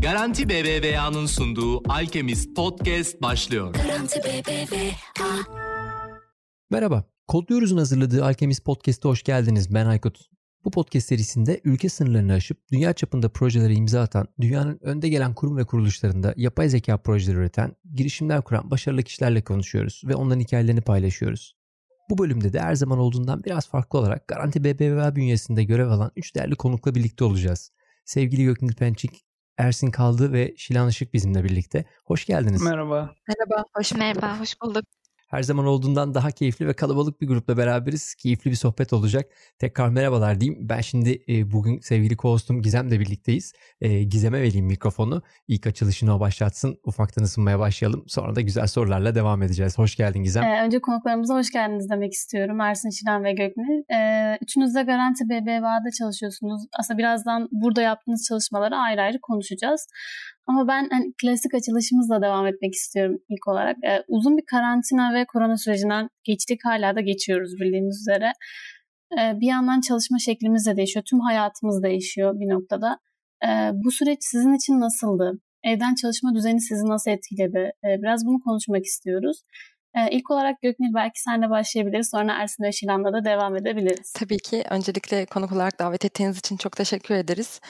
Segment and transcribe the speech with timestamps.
[0.00, 3.74] Garanti BBVA'nın sunduğu Alchemist Podcast başlıyor.
[3.74, 5.24] Garanti BBVA.
[6.70, 9.74] Merhaba, Kodluyoruz'un hazırladığı Alchemist Podcast'a hoş geldiniz.
[9.74, 10.18] Ben Aykut.
[10.64, 15.56] Bu podcast serisinde ülke sınırlarını aşıp dünya çapında projelere imza atan, dünyanın önde gelen kurum
[15.56, 21.56] ve kuruluşlarında yapay zeka projeleri üreten, girişimler kuran başarılı kişilerle konuşuyoruz ve onların hikayelerini paylaşıyoruz.
[22.10, 26.34] Bu bölümde de her zaman olduğundan biraz farklı olarak Garanti BBVA bünyesinde görev alan 3
[26.34, 27.72] değerli konukla birlikte olacağız.
[28.08, 29.24] Sevgili Göknil Pençik,
[29.58, 31.84] Ersin Kaldı ve Şilan Işık bizimle birlikte.
[32.04, 32.62] Hoş geldiniz.
[32.62, 33.14] Merhaba.
[33.28, 34.84] Merhaba, hoş Merhaba, hoş bulduk.
[35.28, 38.14] Her zaman olduğundan daha keyifli ve kalabalık bir grupla beraberiz.
[38.14, 39.26] Keyifli bir sohbet olacak.
[39.58, 40.68] Tekrar merhabalar diyeyim.
[40.68, 43.52] Ben şimdi e, bugün sevgili co-hostum Gizem'le birlikteyiz.
[43.80, 45.22] E, Gizem'e vereyim mikrofonu.
[45.48, 46.80] İlk açılışını o başlatsın.
[46.84, 48.04] Ufaktan ısınmaya başlayalım.
[48.06, 49.78] Sonra da güzel sorularla devam edeceğiz.
[49.78, 50.42] Hoş geldin Gizem.
[50.42, 52.60] Ee, önce konuklarımıza hoş geldiniz demek istiyorum.
[52.60, 53.94] Ersin Şilan ve Göknil.
[53.94, 56.62] Ee, üçünüz de Garanti BBVA'da çalışıyorsunuz.
[56.78, 59.86] Aslında birazdan burada yaptığınız çalışmaları ayrı ayrı konuşacağız.
[60.48, 63.76] Ama ben hani klasik açılışımızla devam etmek istiyorum ilk olarak.
[63.84, 66.60] Ee, uzun bir karantina ve korona sürecinden geçtik.
[66.64, 68.32] Hala da geçiyoruz bildiğiniz üzere.
[69.12, 71.04] Ee, bir yandan çalışma şeklimiz de değişiyor.
[71.10, 72.98] Tüm hayatımız değişiyor bir noktada.
[73.44, 75.32] Ee, bu süreç sizin için nasıldı?
[75.64, 77.72] Evden çalışma düzeni sizi nasıl etkiledi?
[77.84, 79.42] Ee, biraz bunu konuşmak istiyoruz.
[79.98, 82.10] Ee, ilk olarak Göknil belki senle başlayabiliriz.
[82.10, 84.12] Sonra Ersin ve Şilan'la da devam edebiliriz.
[84.12, 84.64] Tabii ki.
[84.70, 87.60] Öncelikle konuk olarak davet ettiğiniz için çok teşekkür ederiz.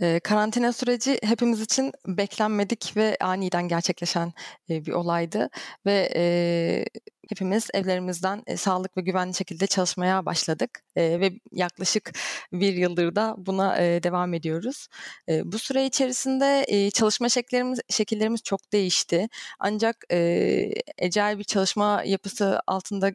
[0.00, 4.32] Ee, karantina süreci hepimiz için beklenmedik ve aniden gerçekleşen
[4.70, 5.50] e, bir olaydı.
[5.86, 6.84] Ve e,
[7.28, 12.12] hepimiz evlerimizden e, sağlık ve güvenli şekilde çalışmaya başladık e, ve yaklaşık
[12.52, 14.88] bir yıldır da buna e, devam ediyoruz.
[15.28, 19.28] E, bu süre içerisinde e, çalışma şekillerimiz şekillerimiz çok değişti.
[19.58, 20.18] Ancak e,
[20.98, 23.12] ecel bir çalışma yapısı altında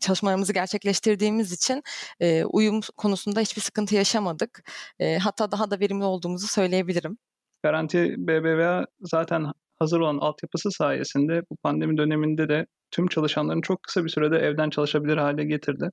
[0.00, 1.82] çalışmalarımızı gerçekleştirdiğimiz için
[2.20, 4.70] e, uyum konusunda hiçbir sıkıntı yaşamadık.
[4.98, 7.18] E, hatta daha da verimli olduğumuzu söyleyebilirim.
[7.62, 9.52] Garanti BBVA zaten
[9.84, 14.70] hazır olan altyapısı sayesinde bu pandemi döneminde de tüm çalışanların çok kısa bir sürede evden
[14.70, 15.90] çalışabilir hale getirdi.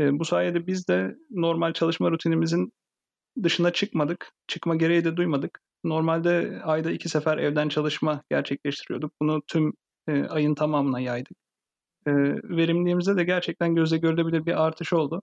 [0.00, 2.72] E, bu sayede biz de normal çalışma rutinimizin
[3.42, 4.32] dışına çıkmadık.
[4.48, 5.60] Çıkma gereği de duymadık.
[5.84, 9.12] Normalde ayda iki sefer evden çalışma gerçekleştiriyorduk.
[9.22, 9.72] Bunu tüm
[10.08, 11.36] e, ayın tamamına yaydık.
[12.06, 12.12] E,
[12.56, 15.22] verimliliğimizde de gerçekten gözle görülebilir bir artış oldu.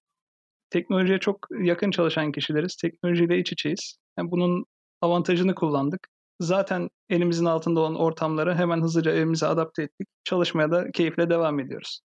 [0.69, 2.75] Teknolojiye çok yakın çalışan kişileriz.
[2.75, 3.97] Teknolojiyle iç içeyiz.
[4.18, 4.66] Yani bunun
[5.01, 6.10] avantajını kullandık
[6.41, 10.07] zaten elimizin altında olan ortamları hemen hızlıca evimize adapte ettik.
[10.24, 12.00] Çalışmaya da keyifle devam ediyoruz.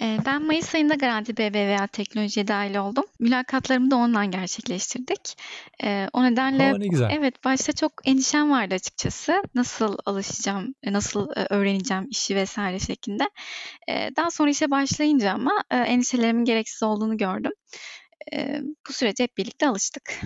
[0.00, 3.04] Ben Mayıs ayında Garanti BBVA teknolojiye dahil oldum.
[3.20, 5.38] Mülakatlarımı da ondan gerçekleştirdik.
[6.12, 7.10] O nedenle Aa, ne güzel.
[7.12, 9.42] evet başta çok endişem vardı açıkçası.
[9.54, 13.24] Nasıl alışacağım, nasıl öğreneceğim işi vesaire şeklinde.
[14.16, 17.52] Daha sonra işe başlayınca ama endişelerimin gereksiz olduğunu gördüm.
[18.88, 20.20] Bu sürece hep birlikte alıştık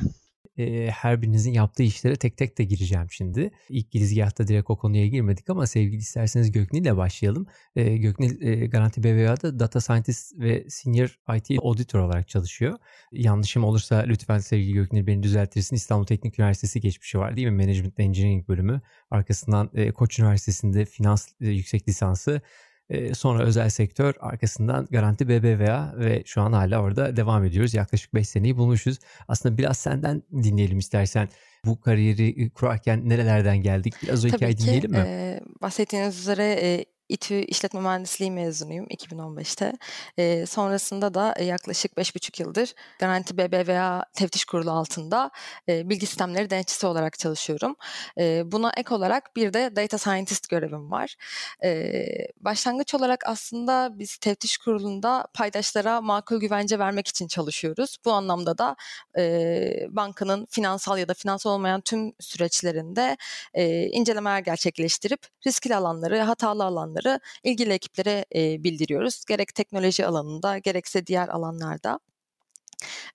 [0.59, 3.51] e, her birinizin yaptığı işlere tek tek de gireceğim şimdi.
[3.69, 7.47] İlk girizgahta direkt o konuya girmedik ama sevgili isterseniz Göknil ile başlayalım.
[7.77, 12.79] E, Göknil e, Garanti BBVA'da Data Scientist ve Senior IT Auditor olarak çalışıyor.
[13.13, 15.77] Yanlışım olursa lütfen sevgili Göknil beni düzeltirsin.
[15.77, 17.65] İstanbul Teknik Üniversitesi geçmişi var değil mi?
[17.65, 18.81] Management Engineering bölümü.
[19.11, 22.41] Arkasından e, Koç Üniversitesi'nde finans e, yüksek lisansı
[23.15, 27.75] sonra özel sektör arkasından Garanti BBVA ve şu an hala orada devam ediyoruz.
[27.75, 28.99] Yaklaşık 5 seneyi bulmuşuz.
[29.29, 31.29] Aslında biraz senden dinleyelim istersen.
[31.65, 33.95] Bu kariyeri kurarken nerelerden geldik?
[34.03, 35.05] Biraz o Tabii hikayeyi ki, dinleyelim mi?
[35.07, 39.73] E, bahsettiğiniz üzere e, İTÜ İşletme Mühendisliği mezunuyum 2015'te.
[40.19, 45.31] E, sonrasında da yaklaşık 5,5 yıldır Garanti BBVA Teftiş Kurulu altında
[45.69, 47.77] e, bilgi sistemleri denetçisi olarak çalışıyorum.
[48.19, 51.17] E, buna ek olarak bir de Data Scientist görevim var.
[51.65, 52.03] E,
[52.41, 57.97] başlangıç olarak aslında biz Teftiş Kurulu'nda paydaşlara makul güvence vermek için çalışıyoruz.
[58.05, 58.77] Bu anlamda da
[59.19, 63.17] e, bankanın finansal ya da finansal olmayan tüm süreçlerinde
[63.55, 69.25] e, incelemeler gerçekleştirip riskli alanları, hatalı alanları alanları ilgili ekiplere e, bildiriyoruz.
[69.29, 72.01] Gerek teknoloji alanında gerekse diğer alanlarda.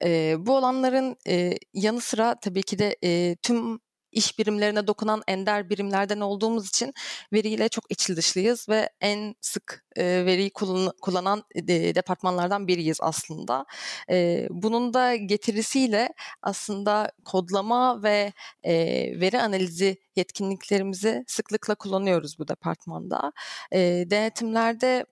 [0.03, 3.79] E, bu alanların e, yanı sıra tabii ki de e, tüm
[4.11, 6.93] iş birimlerine dokunan ender birimlerden olduğumuz için
[7.33, 13.65] veriyle çok içli dışlıyız ve en sık e, veriyi kullan, kullanan e, departmanlardan biriyiz aslında.
[14.09, 16.09] E, bunun da getirisiyle
[16.41, 18.73] aslında kodlama ve e,
[19.19, 23.31] veri analizi yetkinliklerimizi sıklıkla kullanıyoruz bu departmanda.
[23.73, 23.79] E,
[24.09, 25.05] denetimlerde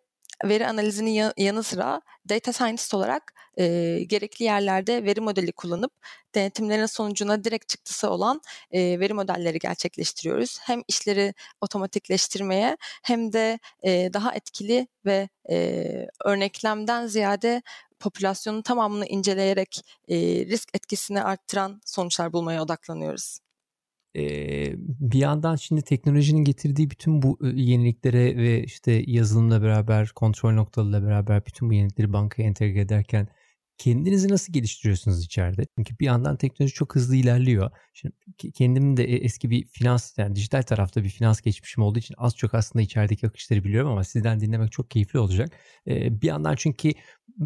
[0.45, 3.63] veri analizinin yanı sıra data scientist olarak e,
[4.07, 5.91] gerekli yerlerde veri modeli kullanıp
[6.35, 8.41] denetimlerin sonucuna direkt çıktısı olan
[8.71, 10.59] e, veri modelleri gerçekleştiriyoruz.
[10.61, 17.61] Hem işleri otomatikleştirmeye hem de e, daha etkili ve e, örneklemden ziyade
[17.99, 20.15] popülasyonun tamamını inceleyerek e,
[20.45, 23.39] risk etkisini arttıran sonuçlar bulmaya odaklanıyoruz.
[24.99, 31.45] Bir yandan şimdi teknolojinin getirdiği bütün bu yeniliklere ve işte yazılımla beraber, kontrol noktalarıyla beraber
[31.45, 33.27] bütün bu yenilikleri bankaya entegre ederken
[33.77, 35.65] kendinizi nasıl geliştiriyorsunuz içeride?
[35.77, 37.71] Çünkü bir yandan teknoloji çok hızlı ilerliyor.
[37.93, 38.13] Şimdi
[38.53, 42.53] kendim de eski bir finans yani dijital tarafta bir finans geçmişim olduğu için az çok
[42.53, 45.51] aslında içerideki akışları biliyorum ama sizden dinlemek çok keyifli olacak.
[45.87, 46.91] Bir yandan çünkü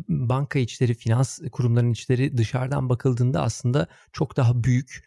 [0.10, 5.04] banka içleri, finans kurumlarının içleri dışarıdan bakıldığında aslında çok daha büyük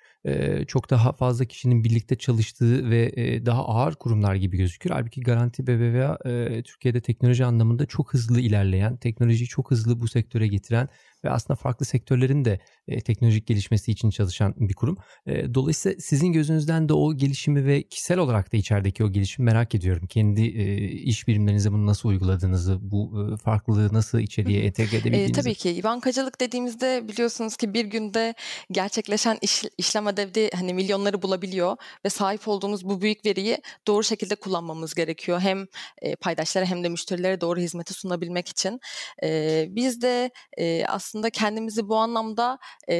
[0.69, 3.12] çok daha fazla kişinin birlikte çalıştığı ve
[3.46, 4.90] daha ağır kurumlar gibi gözükür.
[4.90, 6.19] Halbuki Garanti BBVA
[6.62, 10.88] Türkiye'de teknoloji anlamında çok hızlı ilerleyen, teknolojiyi çok hızlı bu sektöre getiren
[11.26, 14.96] ve aslında farklı sektörlerin de e, teknolojik gelişmesi için çalışan bir kurum.
[15.26, 19.75] E, dolayısıyla sizin gözünüzden de o gelişimi ve kişisel olarak da içerideki o gelişimi merak
[19.75, 20.06] ediyorum.
[20.06, 25.40] Kendi e, iş birimlerinize bunu nasıl uyguladığınızı, bu e, farklılığı nasıl içeriye entegre edebildiğinizi.
[25.40, 28.34] E, tabii ki bankacılık dediğimizde biliyorsunuz ki bir günde
[28.70, 34.34] gerçekleşen iş, işlem ödevde hani milyonları bulabiliyor ve sahip olduğumuz bu büyük veriyi doğru şekilde
[34.34, 35.40] kullanmamız gerekiyor.
[35.40, 35.67] Hem
[36.02, 38.81] e, paydaşlara hem de müşterilere doğru hizmeti sunabilmek için.
[39.23, 42.58] E, biz de e, aslında kendimizi bu anlamda
[42.88, 42.94] e,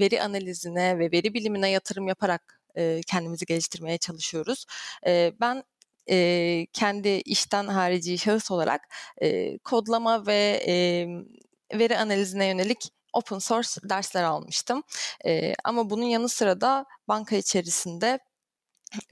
[0.00, 4.66] veri analizine ve veri bilimine yatırım yaparak e, kendimizi geliştirmeye çalışıyoruz.
[5.06, 5.64] E, ben
[6.10, 8.88] e, kendi işten harici şahıs olarak
[9.22, 10.74] e, kodlama ve e,
[11.78, 14.82] veri analizine yönelik open source dersler almıştım.
[15.26, 18.18] E, ama bunun yanı sıra da banka içerisinde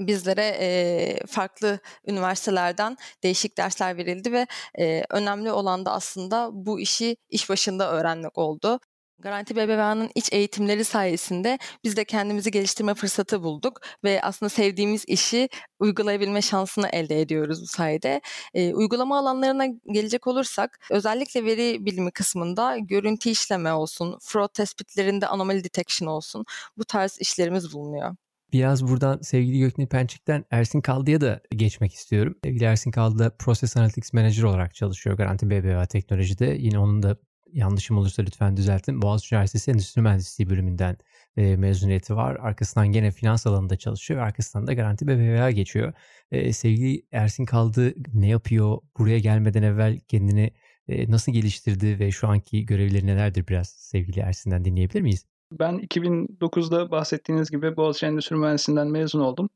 [0.00, 4.46] bizlere e, farklı üniversitelerden değişik dersler verildi ve
[4.78, 8.80] e, önemli olan da aslında bu işi iş başında öğrenmek oldu.
[9.20, 15.48] Garanti BBVA'nın iç eğitimleri sayesinde biz de kendimizi geliştirme fırsatı bulduk ve aslında sevdiğimiz işi
[15.78, 18.20] uygulayabilme şansını elde ediyoruz bu sayede.
[18.54, 25.64] E, uygulama alanlarına gelecek olursak özellikle veri bilimi kısmında görüntü işleme olsun, fraud tespitlerinde anomaly
[25.64, 26.44] detection olsun
[26.76, 28.27] bu tarz işlerimiz bulunuyor.
[28.53, 32.35] Biraz buradan sevgili Göknil Pençik'ten Ersin Kaldı'ya da geçmek istiyorum.
[32.45, 36.56] Sevgili Ersin Kaldı Process Analytics Manager olarak çalışıyor Garanti BBVA Teknoloji'de.
[36.59, 37.17] Yine onun da
[37.53, 39.03] yanlışım olursa lütfen düzeltin.
[39.03, 40.97] Boğaziçi Üniversitesi Endüstri Mühendisliği bölümünden
[41.37, 42.37] e, mezuniyeti var.
[42.37, 45.93] Arkasından gene finans alanında çalışıyor ve arkasından da Garanti BBVA geçiyor.
[46.31, 48.79] E, sevgili Ersin Kaldı ne yapıyor?
[48.99, 50.53] Buraya gelmeden evvel kendini
[50.89, 55.25] e, nasıl geliştirdi ve şu anki görevleri nelerdir biraz sevgili Ersin'den dinleyebilir miyiz?
[55.53, 59.50] Ben 2009'da bahsettiğiniz gibi Boğaziçi Endüstri Mühendisliğinden mezun oldum.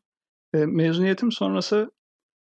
[0.54, 1.90] Mezuniyetim sonrası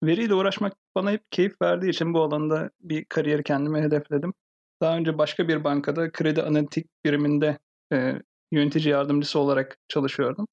[0.04, 4.34] veriyle uğraşmak bana hep keyif verdiği için bu alanda bir kariyeri kendime hedefledim.
[4.82, 7.58] Daha önce başka bir bankada kredi analitik biriminde
[7.94, 8.22] e,
[8.52, 10.48] yönetici yardımcısı olarak çalışıyordum.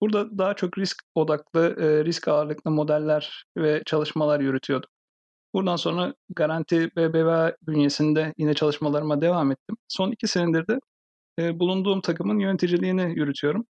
[0.00, 4.90] Burada daha çok risk odaklı, e, risk ağırlıklı modeller ve çalışmalar yürütüyordum.
[5.54, 9.76] Buradan sonra Garanti BBVA bünyesinde yine çalışmalarıma devam ettim.
[9.88, 10.78] Son iki senedir de
[11.38, 13.66] e, bulunduğum takımın yöneticiliğini yürütüyorum.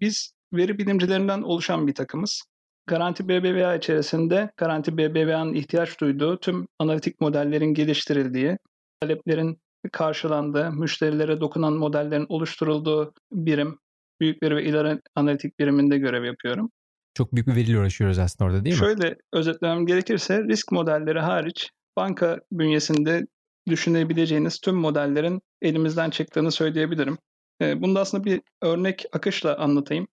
[0.00, 2.42] Biz veri bilimcilerinden oluşan bir takımız.
[2.86, 8.58] Garanti BBVA içerisinde Garanti BBVA'nın ihtiyaç duyduğu tüm analitik modellerin geliştirildiği,
[9.00, 9.58] taleplerin
[9.92, 13.78] karşılandığı, müşterilere dokunan modellerin oluşturulduğu birim,
[14.20, 16.70] büyük veri ve ileri analitik biriminde görev yapıyorum.
[17.14, 18.78] Çok büyük bir veriyle uğraşıyoruz aslında orada değil mi?
[18.78, 23.26] Şöyle özetlemem gerekirse risk modelleri hariç banka bünyesinde
[23.68, 27.18] düşünebileceğiniz tüm modellerin elimizden çıktığını söyleyebilirim.
[27.60, 30.08] Bunu da aslında bir örnek akışla anlatayım.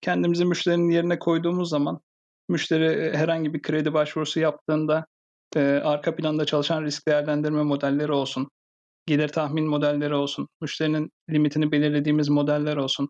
[0.00, 2.00] Kendimizi müşterinin yerine koyduğumuz zaman
[2.48, 5.06] müşteri herhangi bir kredi başvurusu yaptığında
[5.82, 8.48] arka planda çalışan risk değerlendirme modelleri olsun,
[9.06, 13.08] gelir tahmin modelleri olsun, müşterinin limitini belirlediğimiz modeller olsun.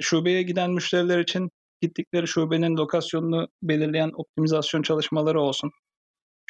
[0.00, 5.70] Şubeye giden müşteriler için gittikleri şubenin lokasyonunu belirleyen optimizasyon çalışmaları olsun.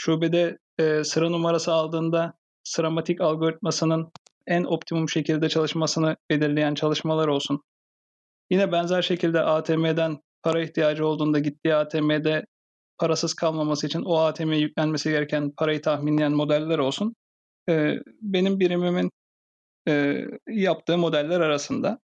[0.05, 4.13] Şubede e, sıra numarası aldığında sıramatik algoritmasının
[4.47, 7.63] en optimum şekilde çalışmasını belirleyen çalışmalar olsun.
[8.51, 12.45] Yine benzer şekilde ATM'den para ihtiyacı olduğunda gittiği ATM'de
[12.99, 17.15] parasız kalmaması için o ATM'ye yüklenmesi gereken parayı tahminleyen modeller olsun.
[17.69, 19.11] E, benim birimimin
[19.89, 21.99] e, yaptığı modeller arasında.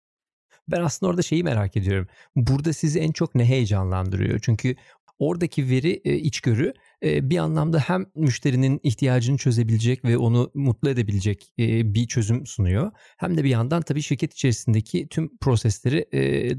[0.67, 2.07] Ben aslında orada şeyi merak ediyorum.
[2.35, 4.39] Burada sizi en çok ne heyecanlandırıyor?
[4.39, 4.75] Çünkü
[5.19, 6.73] oradaki veri içgörü
[7.03, 12.91] bir anlamda hem müşterinin ihtiyacını çözebilecek ve onu mutlu edebilecek bir çözüm sunuyor.
[13.17, 16.05] Hem de bir yandan tabii şirket içerisindeki tüm prosesleri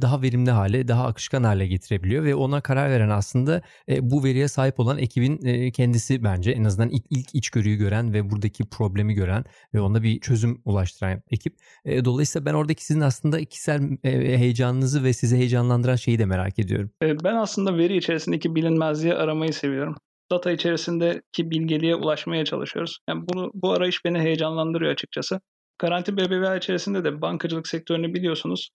[0.03, 3.63] daha verimli hale, daha akışkan hale getirebiliyor ve ona karar veren aslında
[4.01, 8.65] bu veriye sahip olan ekibin kendisi bence en azından ilk, ilk içgörüyü gören ve buradaki
[8.69, 11.57] problemi gören ve ona bir çözüm ulaştıran ekip.
[11.87, 16.91] Dolayısıyla ben oradaki sizin aslında kişisel heyecanınızı ve sizi heyecanlandıran şeyi de merak ediyorum.
[17.03, 19.97] Ben aslında veri içerisindeki bilinmezliği aramayı seviyorum.
[20.31, 22.99] Data içerisindeki bilgeliğe ulaşmaya çalışıyoruz.
[23.09, 25.41] Yani bunu bu arayış beni heyecanlandırıyor açıkçası.
[25.79, 28.71] Garanti BBVA içerisinde de bankacılık sektörünü biliyorsunuz.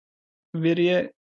[0.55, 1.13] Veriye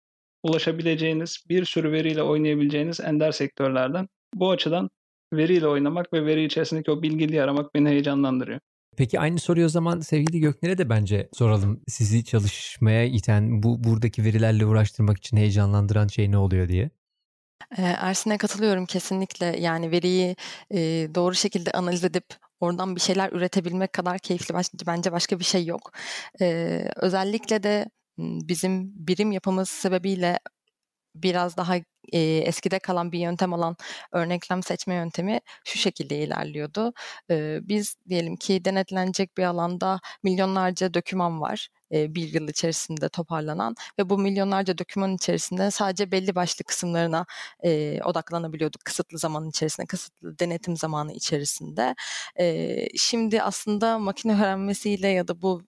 [0.42, 4.08] ulaşabileceğiniz, bir sürü veriyle oynayabileceğiniz ender sektörlerden.
[4.34, 4.90] Bu açıdan
[5.32, 8.60] veriyle oynamak ve veri içerisindeki o bilgiliği aramak beni heyecanlandırıyor.
[8.96, 11.80] Peki aynı soruyu o zaman sevgili Gökner'e de bence soralım.
[11.88, 16.90] Sizi çalışmaya iten, bu buradaki verilerle uğraştırmak için heyecanlandıran şey ne oluyor diye.
[17.78, 19.46] Ersin'e katılıyorum kesinlikle.
[19.60, 20.36] Yani veriyi
[21.14, 22.24] doğru şekilde analiz edip
[22.60, 24.54] oradan bir şeyler üretebilmek kadar keyifli
[24.86, 25.92] bence başka bir şey yok.
[26.96, 27.86] Özellikle de
[28.18, 30.38] bizim birim yapımız sebebiyle
[31.14, 31.76] biraz daha
[32.12, 33.76] e, eskide kalan bir yöntem olan
[34.12, 36.92] örneklem seçme yöntemi şu şekilde ilerliyordu.
[37.30, 44.10] E, biz diyelim ki denetlenecek bir alanda milyonlarca döküman var bir yıl içerisinde toparlanan ve
[44.10, 47.26] bu milyonlarca döküman içerisinde sadece belli başlı kısımlarına
[47.64, 51.94] e, odaklanabiliyorduk kısıtlı zaman içerisinde, kısıtlı denetim zamanı içerisinde.
[52.40, 55.62] E, şimdi aslında makine öğrenmesiyle ya da bu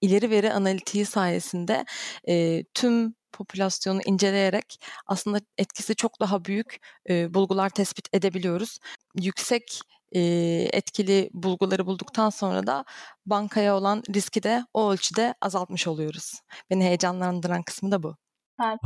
[0.00, 1.84] ileri veri analitiği sayesinde
[2.28, 6.78] e, tüm popülasyonu inceleyerek aslında etkisi çok daha büyük
[7.10, 8.78] e, bulgular tespit edebiliyoruz.
[9.20, 9.80] Yüksek
[10.12, 10.20] e,
[10.72, 12.84] etkili bulguları bulduktan sonra da
[13.26, 16.32] bankaya olan riski de o ölçüde azaltmış oluyoruz.
[16.70, 18.14] Beni heyecanlandıran kısmı da bu.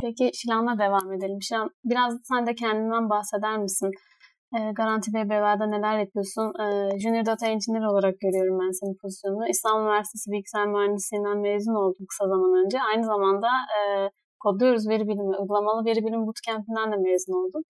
[0.01, 1.41] Peki Şilan'la devam edelim.
[1.41, 3.91] Şilan biraz sen de kendinden bahseder misin?
[4.55, 6.47] E, Garanti BBVA'da neler yapıyorsun?
[6.63, 6.65] E,
[6.99, 9.47] Junior Data Engineer olarak görüyorum ben senin pozisyonunu.
[9.47, 12.77] İstanbul Üniversitesi Bilgisayar Mühendisliğinden mezun oldum kısa zaman önce.
[12.81, 13.79] Aynı zamanda e,
[14.39, 17.63] kodluyoruz veri bilimi, uygulamalı veri bilimi bootcamp'inden de mezun oldum.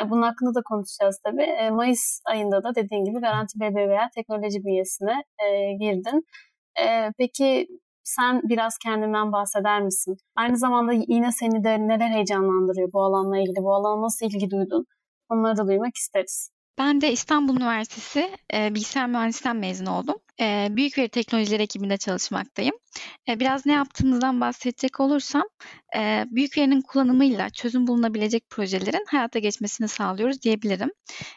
[0.00, 1.42] E, bunun hakkında da konuşacağız tabii.
[1.42, 6.26] E, Mayıs ayında da dediğin gibi Garanti BBVA teknoloji bünyesine e, girdin.
[7.18, 7.68] Peki
[8.04, 10.16] sen biraz kendinden bahseder misin?
[10.36, 13.56] Aynı zamanda yine seni de neler heyecanlandırıyor bu alanla ilgili?
[13.64, 14.86] Bu alana nasıl ilgi duydun?
[15.28, 16.53] Onları da duymak isteriz.
[16.78, 20.14] Ben de İstanbul Üniversitesi e, Bilgisayar Mühendisliğinden mezun oldum.
[20.40, 22.74] E, büyük veri teknolojileri ekibinde çalışmaktayım.
[23.28, 25.42] E, biraz ne yaptığımızdan bahsedecek olursam,
[25.96, 30.90] e, büyük verinin kullanımıyla çözüm bulunabilecek projelerin hayata geçmesini sağlıyoruz diyebilirim.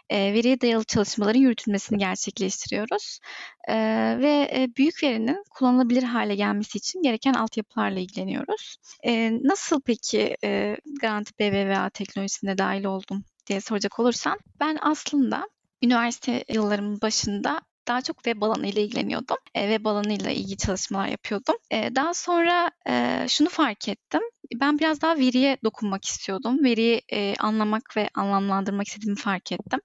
[0.10, 3.20] E, veriye dayalı çalışmaların yürütülmesini gerçekleştiriyoruz.
[3.68, 3.76] E,
[4.20, 8.78] ve e, büyük verinin kullanılabilir hale gelmesi için gereken altyapılarla ilgileniyoruz.
[9.04, 15.50] E, nasıl peki e, Garanti BBVA teknolojisine dahil oldum diye soracak olursan ben aslında
[15.84, 19.38] üniversite yıllarımın başında daha çok web alanı ile ilgileniyordum.
[19.56, 21.56] E, web alanı ile ilgili çalışmalar yapıyordum.
[21.72, 24.22] E, daha sonra e, şunu fark ettim.
[24.56, 26.64] Ben biraz daha veriye dokunmak istiyordum.
[26.64, 29.80] Veriyi e, anlamak ve anlamlandırmak istediğimi fark ettim.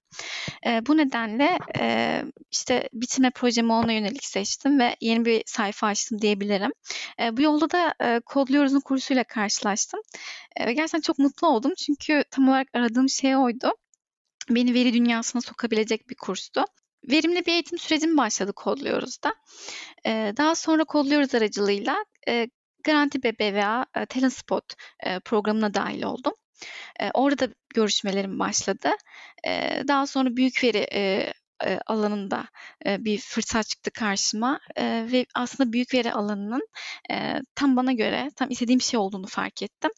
[0.66, 6.20] E, bu nedenle e, işte bitirme projemi ona yönelik seçtim ve yeni bir sayfa açtım
[6.20, 6.72] diyebilirim.
[7.20, 10.00] E, bu yolda da e, Kodluyoruz'un kursuyla karşılaştım.
[10.56, 13.72] E, gerçekten çok mutlu oldum çünkü tam olarak aradığım şey oydu
[14.50, 16.64] beni veri dünyasına sokabilecek bir kurstu.
[17.10, 19.34] Verimli bir eğitim sürecim başladı kodluyoruz da.
[20.06, 22.48] Ee, daha sonra kodluyoruz aracılığıyla e,
[22.84, 24.64] Garanti BBVA e, Talent Spot
[25.00, 26.32] e, programına dahil oldum.
[27.00, 28.88] E, orada görüşmelerim başladı.
[29.88, 30.86] Daha sonra büyük veri
[31.86, 32.46] alanında
[32.86, 36.68] bir fırsat çıktı karşıma ve aslında büyük veri alanının
[37.54, 39.90] tam bana göre tam istediğim şey olduğunu fark ettim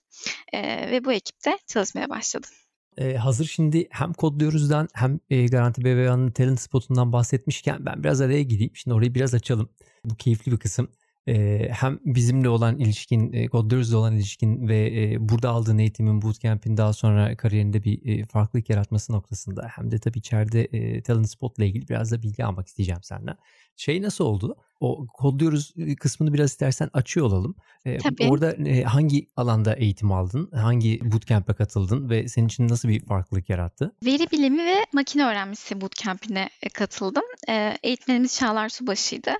[0.90, 2.50] ve bu ekipte çalışmaya başladım.
[2.98, 8.42] Ee, hazır şimdi hem kodluyoruzdan hem e, Garanti BBVA'nın talent spotundan bahsetmişken ben biraz araya
[8.42, 8.76] gideyim.
[8.76, 9.68] Şimdi orayı biraz açalım.
[10.04, 10.88] Bu keyifli bir kısım.
[11.28, 16.76] Ee, hem bizimle olan ilişkin, e, kodluyoruzla olan ilişkin ve e, burada aldığın eğitimin bootcamp'in
[16.76, 21.64] daha sonra kariyerinde bir e, farklılık yaratması noktasında hem de tabii içeride e, talent spotla
[21.64, 23.36] ilgili biraz da bilgi almak isteyeceğim senden.
[23.76, 24.56] Şey nasıl oldu?
[24.80, 27.56] O kodluyoruz kısmını biraz istersen açıyor olalım.
[27.84, 28.28] Ee, Tabii.
[28.28, 30.50] Orada e, hangi alanda eğitim aldın?
[30.52, 33.94] Hangi bootcamp'e katıldın ve senin için nasıl bir farklılık yarattı?
[34.04, 37.22] Veri bilimi ve makine öğrenmesi bootcamp'ine katıldım.
[37.48, 39.32] E, eğitmenimiz Çağlar Subaşı'ydı.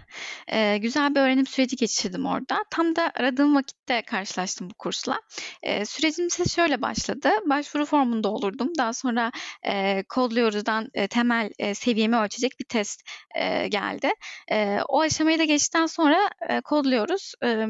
[0.48, 2.64] E, güzel bir öğrenim süreci geçirdim orada.
[2.70, 5.20] Tam da aradığım vakitte karşılaştım bu kursla.
[5.62, 7.28] E, sürecim ise şöyle başladı.
[7.50, 8.68] Başvuru formunu doldurdum.
[8.78, 13.02] Daha sonra e, kodluyoruzdan e, temel e, seviyemi ölçecek bir test
[13.34, 14.10] e, geldi.
[14.50, 17.34] E, o aşamayı da geçtikten sonra e, kodluyoruz.
[17.44, 17.66] E,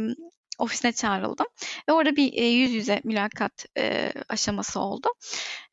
[0.58, 1.46] ofisine çağrıldım
[1.88, 5.08] ve orada bir e, yüz yüze mülakat e, aşaması oldu.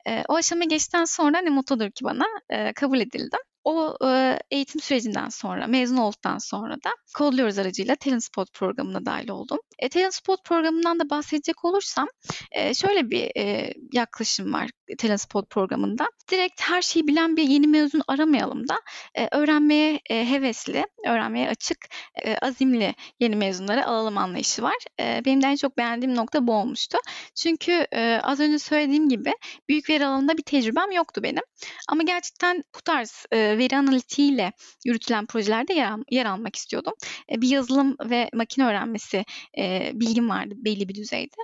[0.06, 3.40] E, o aşamayı geçtikten sonra ne mutludur ki bana e, kabul edildim.
[3.64, 9.28] O e, eğitim sürecinden sonra, mezun olduktan sonra da Kodluyoruz aracıyla Talent Spot programına dahil
[9.28, 9.58] oldum.
[9.78, 12.08] E, Talent Spot programından da bahsedecek olursam
[12.52, 16.08] e, şöyle bir e, yaklaşım var Talent Spot programında.
[16.30, 18.74] Direkt her şeyi bilen bir yeni mezun aramayalım da
[19.14, 21.78] e, öğrenmeye e, hevesli, öğrenmeye açık,
[22.24, 24.76] e, azimli yeni mezunları alalım anlayışı var.
[25.00, 26.98] E, benim de en çok beğendiğim nokta bu olmuştu.
[27.34, 29.32] Çünkü e, az önce söylediğim gibi
[29.68, 31.42] büyük veri alanında bir tecrübem yoktu benim.
[31.88, 34.52] Ama gerçekten bu tarz e, veri analitiğiyle
[34.84, 36.92] yürütülen projelerde yer, yer almak istiyordum.
[37.32, 39.24] E, bir yazılım ve makine öğrenmesi
[39.58, 41.36] e, bilgim vardı belli bir düzeyde.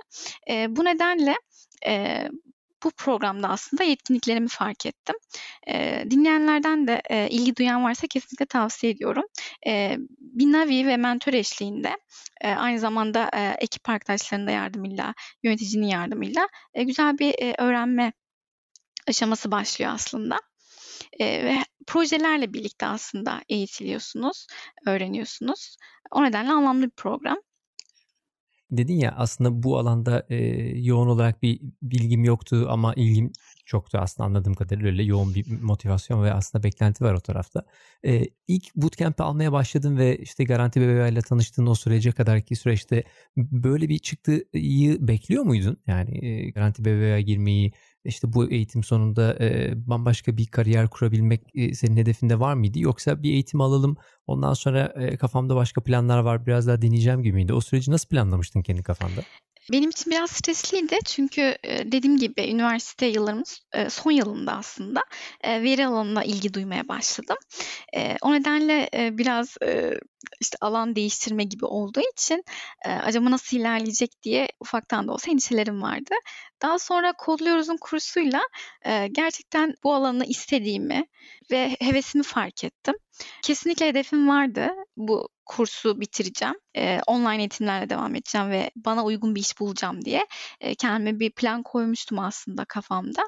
[0.49, 1.35] E, bu nedenle
[1.87, 2.27] e,
[2.83, 5.15] bu programda aslında yetkinliklerimi fark ettim.
[5.67, 9.23] E, dinleyenlerden de e, ilgi duyan varsa kesinlikle tavsiye ediyorum.
[9.67, 11.97] E, bir Navi ve mentor eşliğinde
[12.41, 15.13] e, aynı zamanda e, ekip arkadaşlarının da yardımıyla,
[15.43, 18.13] yöneticinin yardımıyla e, güzel bir e, öğrenme
[19.07, 20.37] aşaması başlıyor aslında.
[21.19, 24.47] Ve projelerle birlikte aslında eğitiliyorsunuz,
[24.87, 25.77] öğreniyorsunuz.
[26.11, 27.37] O nedenle anlamlı bir program.
[28.71, 30.35] Dedin ya aslında bu alanda e,
[30.79, 33.31] yoğun olarak bir bilgim yoktu ama ilgim
[33.65, 37.65] çoktu aslında anladığım kadarıyla öyle yoğun bir motivasyon ve aslında beklenti var o tarafta.
[38.05, 43.03] E, ilk bootcamp'i almaya başladın ve işte Garanti BBVA ile tanıştığın o sürece kadarki süreçte
[43.37, 45.77] böyle bir çıktıyı bekliyor muydun?
[45.87, 47.73] Yani e, Garanti BBVA'ya girmeyi
[48.05, 52.79] işte bu eğitim sonunda e, bambaşka bir kariyer kurabilmek e, senin hedefinde var mıydı?
[52.79, 57.35] Yoksa bir eğitim alalım ondan sonra e, kafamda başka planlar var biraz daha deneyeceğim gibi
[57.35, 57.53] miydi?
[57.53, 59.21] O süreci nasıl planlamıştın kendi kafanda?
[59.71, 65.01] Benim için biraz stresliydi çünkü dediğim gibi üniversite yıllarımız son yılında aslında
[65.45, 67.37] veri alanına ilgi duymaya başladım.
[68.21, 69.57] O nedenle biraz
[70.41, 72.43] işte alan değiştirme gibi olduğu için
[72.85, 76.15] acaba nasıl ilerleyecek diye ufaktan da olsa endişelerim vardı.
[76.61, 78.41] Daha sonra Kodluyoruz'un kursuyla
[79.11, 81.05] gerçekten bu alanı istediğimi
[81.51, 82.95] ve hevesimi fark ettim.
[83.41, 84.67] Kesinlikle hedefim vardı.
[84.97, 86.55] Bu kursu bitireceğim.
[86.77, 90.27] E, online eğitimlerle devam edeceğim ve bana uygun bir iş bulacağım diye
[90.59, 93.21] e, kendime bir plan koymuştum aslında kafamda.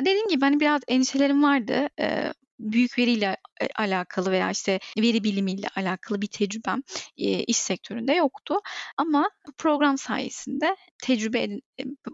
[0.00, 1.88] Dediğim gibi hani biraz endişelerim vardı.
[2.00, 3.36] E, büyük veriyle
[3.76, 6.82] alakalı veya işte veri bilimiyle alakalı bir tecrübem
[7.18, 8.54] e, iş sektöründe yoktu.
[8.96, 11.62] Ama bu program sayesinde tecrübe edin,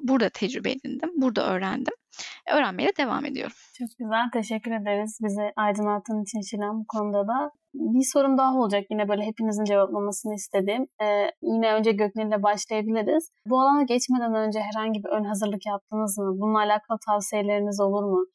[0.03, 1.95] burada tecrübe edindim, burada öğrendim.
[2.53, 3.57] Öğrenmeye de devam ediyorum.
[3.79, 7.51] Çok güzel, teşekkür ederiz bize aydınlattığın için Şilan bu konuda da.
[7.75, 10.87] Bir sorum daha olacak yine böyle hepinizin cevaplamasını istediğim.
[11.03, 13.31] Ee, yine önce Göknil başlayabiliriz.
[13.47, 16.41] Bu alana geçmeden önce herhangi bir ön hazırlık yaptınız mı?
[16.41, 18.27] Bununla alakalı tavsiyeleriniz olur mu?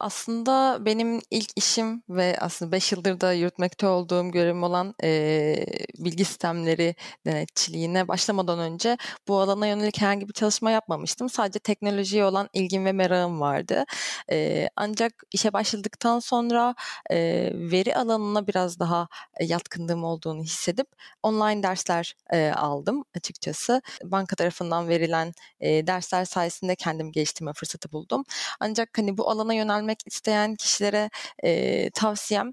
[0.00, 5.66] Aslında benim ilk işim ve aslında 5 yıldır da yürütmekte olduğum görevim olan e,
[5.98, 6.94] bilgi sistemleri
[7.26, 8.96] denetçiliğine başlamadan önce
[9.28, 11.28] bu alana yönelik herhangi bir çalışma yapmamıştım.
[11.28, 13.84] Sadece teknolojiye olan ilgim ve merakım vardı.
[14.30, 16.74] E, ancak işe başladıktan sonra
[17.10, 17.16] e,
[17.54, 19.08] veri alanına biraz daha
[19.40, 20.86] yatkınlığım olduğunu hissedip
[21.22, 23.82] online dersler e, aldım açıkçası.
[24.04, 28.24] Banka tarafından verilen e, dersler sayesinde kendimi geliştirme fırsatı buldum.
[28.60, 31.10] Ancak hani bu alana yönel yönelmek isteyen kişilere
[31.44, 32.48] e, tavsiyem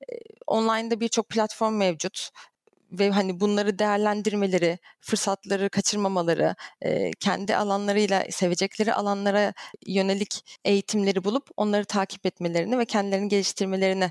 [0.00, 0.14] e,
[0.46, 2.30] online'da birçok platform mevcut
[2.92, 9.52] ve hani bunları değerlendirmeleri, fırsatları kaçırmamaları, e, kendi alanlarıyla sevecekleri alanlara
[9.86, 14.10] yönelik eğitimleri bulup onları takip etmelerini ve kendilerini geliştirmelerini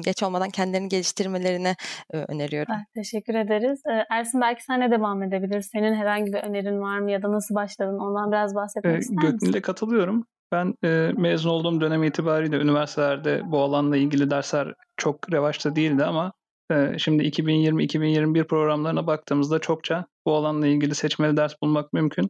[0.00, 1.76] geç olmadan kendilerini geliştirmelerini
[2.14, 2.74] e, öneriyorum.
[2.74, 3.82] Ah, teşekkür ederiz.
[4.10, 5.66] Ersin belki sen de devam edebiliriz.
[5.66, 7.98] Senin herhangi bir önerin var mı ya da nasıl başladın?
[7.98, 9.30] Ondan biraz bahsetmek e, ister misin?
[9.30, 10.26] Göknil'e katılıyorum.
[10.52, 16.32] Ben e, mezun olduğum dönem itibariyle üniversitelerde bu alanla ilgili dersler çok revaçta değildi ama
[16.70, 22.28] e, şimdi 2020-2021 programlarına baktığımızda çokça bu alanla ilgili seçmeli ders bulmak mümkün.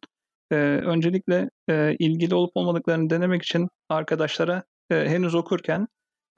[0.52, 5.88] E, öncelikle e, ilgili olup olmadıklarını denemek için arkadaşlara e, henüz okurken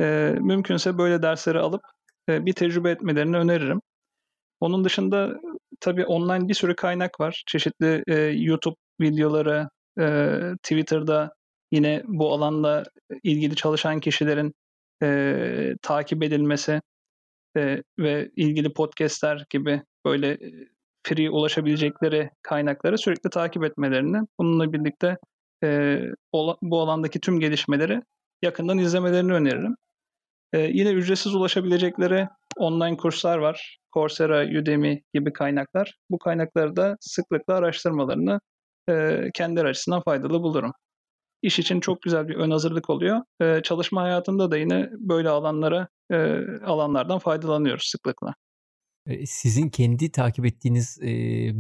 [0.01, 1.83] e, mümkünse böyle dersleri alıp
[2.29, 3.81] e, bir tecrübe etmelerini öneririm.
[4.61, 5.41] Onun dışında
[5.81, 7.43] tabii online bir sürü kaynak var.
[7.47, 9.69] Çeşitli e, YouTube videoları,
[10.01, 11.33] e, Twitter'da
[11.73, 12.85] yine bu alanda
[13.23, 14.55] ilgili çalışan kişilerin
[15.03, 16.81] e, takip edilmesi
[17.57, 20.39] e, ve ilgili podcastler gibi böyle
[21.03, 25.17] free ulaşabilecekleri kaynakları sürekli takip etmelerini, bununla birlikte
[25.65, 26.01] e,
[26.63, 28.03] bu alandaki tüm gelişmeleri
[28.43, 29.77] yakından izlemelerini öneririm.
[30.53, 33.79] E, yine ücretsiz ulaşabilecekleri online kurslar var.
[33.95, 35.99] Coursera, Udemy gibi kaynaklar.
[36.11, 38.41] Bu kaynakları da sıklıkla araştırmalarını
[38.89, 40.73] e, kendileri açısından faydalı bulurum
[41.43, 43.21] iş için çok güzel bir ön hazırlık oluyor.
[43.41, 46.17] Ee, çalışma hayatında da yine böyle alanlara e,
[46.65, 48.35] alanlardan faydalanıyoruz sıklıkla.
[49.07, 51.09] E, sizin kendi takip ettiğiniz e,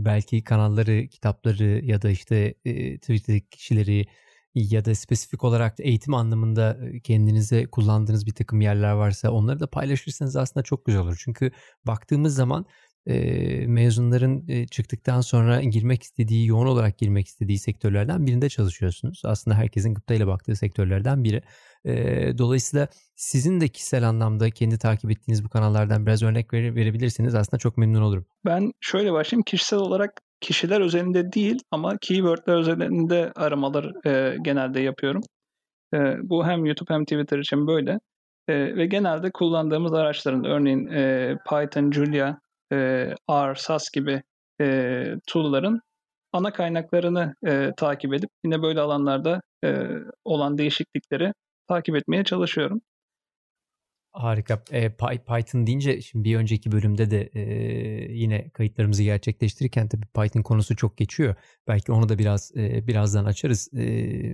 [0.04, 4.06] belki kanalları, kitapları ya da işte e, Twitter'daki kişileri
[4.54, 10.36] ya da spesifik olarak eğitim anlamında kendinize kullandığınız bir takım yerler varsa onları da paylaşırsanız
[10.36, 11.20] aslında çok güzel olur.
[11.24, 11.50] Çünkü
[11.86, 12.66] baktığımız zaman
[13.06, 19.22] e, mezunların e, çıktıktan sonra girmek istediği, yoğun olarak girmek istediği sektörlerden birinde çalışıyorsunuz.
[19.24, 21.42] Aslında herkesin gıptayla baktığı sektörlerden biri.
[21.84, 21.94] E,
[22.38, 27.34] dolayısıyla sizin de kişisel anlamda kendi takip ettiğiniz bu kanallardan biraz örnek vere, verebilirsiniz.
[27.34, 28.26] Aslında çok memnun olurum.
[28.44, 29.42] Ben şöyle başlayayım.
[29.42, 35.22] Kişisel olarak kişiler özelinde değil ama keywordler özelinde aramalar e, genelde yapıyorum.
[35.94, 37.98] E, bu hem YouTube hem Twitter için böyle.
[38.48, 42.38] E, ve genelde kullandığımız araçların örneğin e, Python, Julia,
[42.72, 42.76] e,
[43.30, 44.22] R, SAS gibi
[44.60, 45.80] e, tool'ların
[46.32, 49.86] ana kaynaklarını e, takip edip yine böyle alanlarda e,
[50.24, 51.32] olan değişiklikleri
[51.68, 52.80] takip etmeye çalışıyorum.
[54.12, 54.62] Harika.
[54.70, 54.90] E,
[55.28, 57.42] Python deyince şimdi bir önceki bölümde de e,
[58.12, 61.34] yine kayıtlarımızı gerçekleştirirken tabii Python konusu çok geçiyor.
[61.68, 63.68] Belki onu da biraz e, birazdan açarız.
[63.74, 63.82] E,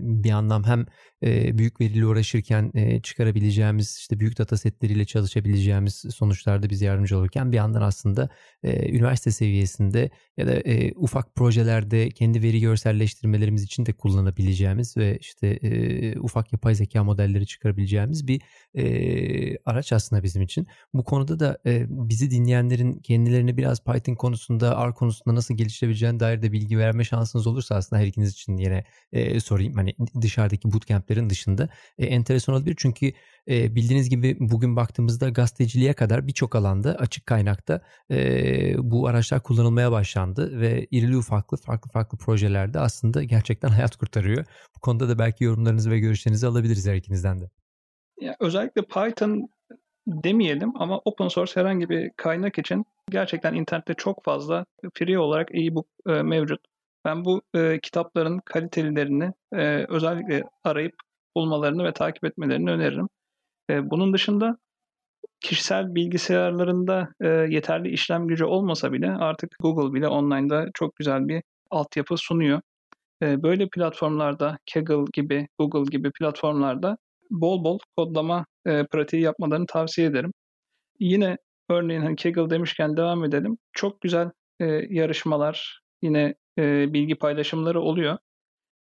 [0.01, 0.87] bir anlam hem
[1.23, 7.53] e, büyük veriyle uğraşırken e, çıkarabileceğimiz işte büyük data setleriyle çalışabileceğimiz sonuçlarda bize yardımcı olurken
[7.53, 8.29] bir yandan aslında
[8.63, 15.19] e, üniversite seviyesinde ya da e, ufak projelerde kendi veri görselleştirmelerimiz için de kullanabileceğimiz ve
[15.19, 18.41] işte e, ufak yapay zeka modelleri çıkarabileceğimiz bir
[18.75, 20.67] e, araç aslında bizim için.
[20.95, 26.43] Bu konuda da e, bizi dinleyenlerin kendilerini biraz Python konusunda, R konusunda nasıl geliştirebileceğine dair
[26.43, 29.75] de bilgi verme şansınız olursa aslında her ikiniz için yine e, sorayım.
[29.75, 32.75] Hani dışarıdaki bootcamp'lerin dışında e, enteresan olabilir.
[32.79, 33.13] Çünkü
[33.49, 39.93] e, bildiğiniz gibi bugün baktığımızda gazeteciliğe kadar birçok alanda açık kaynakta e, bu araçlar kullanılmaya
[39.93, 44.45] başlandı ve irili ufaklı farklı farklı projelerde aslında gerçekten hayat kurtarıyor.
[44.77, 47.58] Bu konuda da belki yorumlarınızı ve görüşlerinizi alabiliriz her ikinizden de.
[48.21, 49.49] Ya özellikle Python
[50.07, 55.87] demeyelim ama open source herhangi bir kaynak için gerçekten internette çok fazla free olarak e-book
[56.07, 56.61] e, mevcut.
[57.05, 60.95] Ben bu e, kitapların kalitelilerini e, özellikle arayıp
[61.37, 63.09] bulmalarını ve takip etmelerini öneririm.
[63.71, 64.59] E, bunun dışında
[65.41, 71.43] kişisel bilgisayarlarında e, yeterli işlem gücü olmasa bile artık Google bile online'da çok güzel bir
[71.71, 72.61] altyapı sunuyor.
[73.23, 76.99] E, böyle platformlarda Kaggle gibi, Google gibi platformlarda
[77.31, 80.33] bol bol kodlama e, pratiği yapmalarını tavsiye ederim.
[81.01, 81.39] Yine
[81.71, 83.59] örneğin hani Kaggle demişken devam edelim.
[83.73, 88.19] Çok güzel e, yarışmalar, yine e, bilgi paylaşımları oluyor.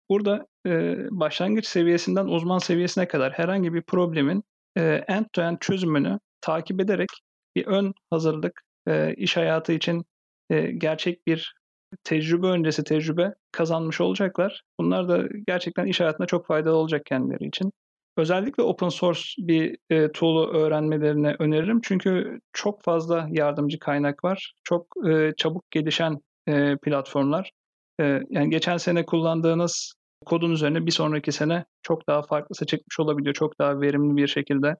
[0.09, 4.43] Burada e, başlangıç seviyesinden uzman seviyesine kadar herhangi bir problemin
[4.77, 7.09] e, end-to-end çözümünü takip ederek
[7.55, 10.03] bir ön hazırlık e, iş hayatı için
[10.49, 11.55] e, gerçek bir
[12.03, 14.63] tecrübe öncesi tecrübe kazanmış olacaklar.
[14.79, 17.71] Bunlar da gerçekten iş hayatında çok faydalı olacak kendileri için.
[18.17, 21.81] Özellikle open source bir e, tool'u öğrenmelerini öneririm.
[21.83, 24.53] Çünkü çok fazla yardımcı kaynak var.
[24.63, 27.51] Çok e, çabuk gelişen e, platformlar.
[27.99, 29.93] E, yani geçen sene kullandığınız
[30.25, 33.33] kodun üzerine bir sonraki sene çok daha farklısı çıkmış olabiliyor.
[33.33, 34.75] Çok daha verimli bir şekilde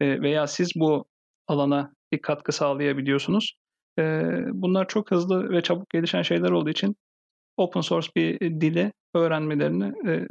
[0.00, 1.04] e, veya siz bu
[1.48, 3.54] alana bir katkı sağlayabiliyorsunuz.
[3.98, 4.02] E,
[4.52, 6.96] bunlar çok hızlı ve çabuk gelişen şeyler olduğu için
[7.56, 10.26] open source bir dili öğrenmelerini e,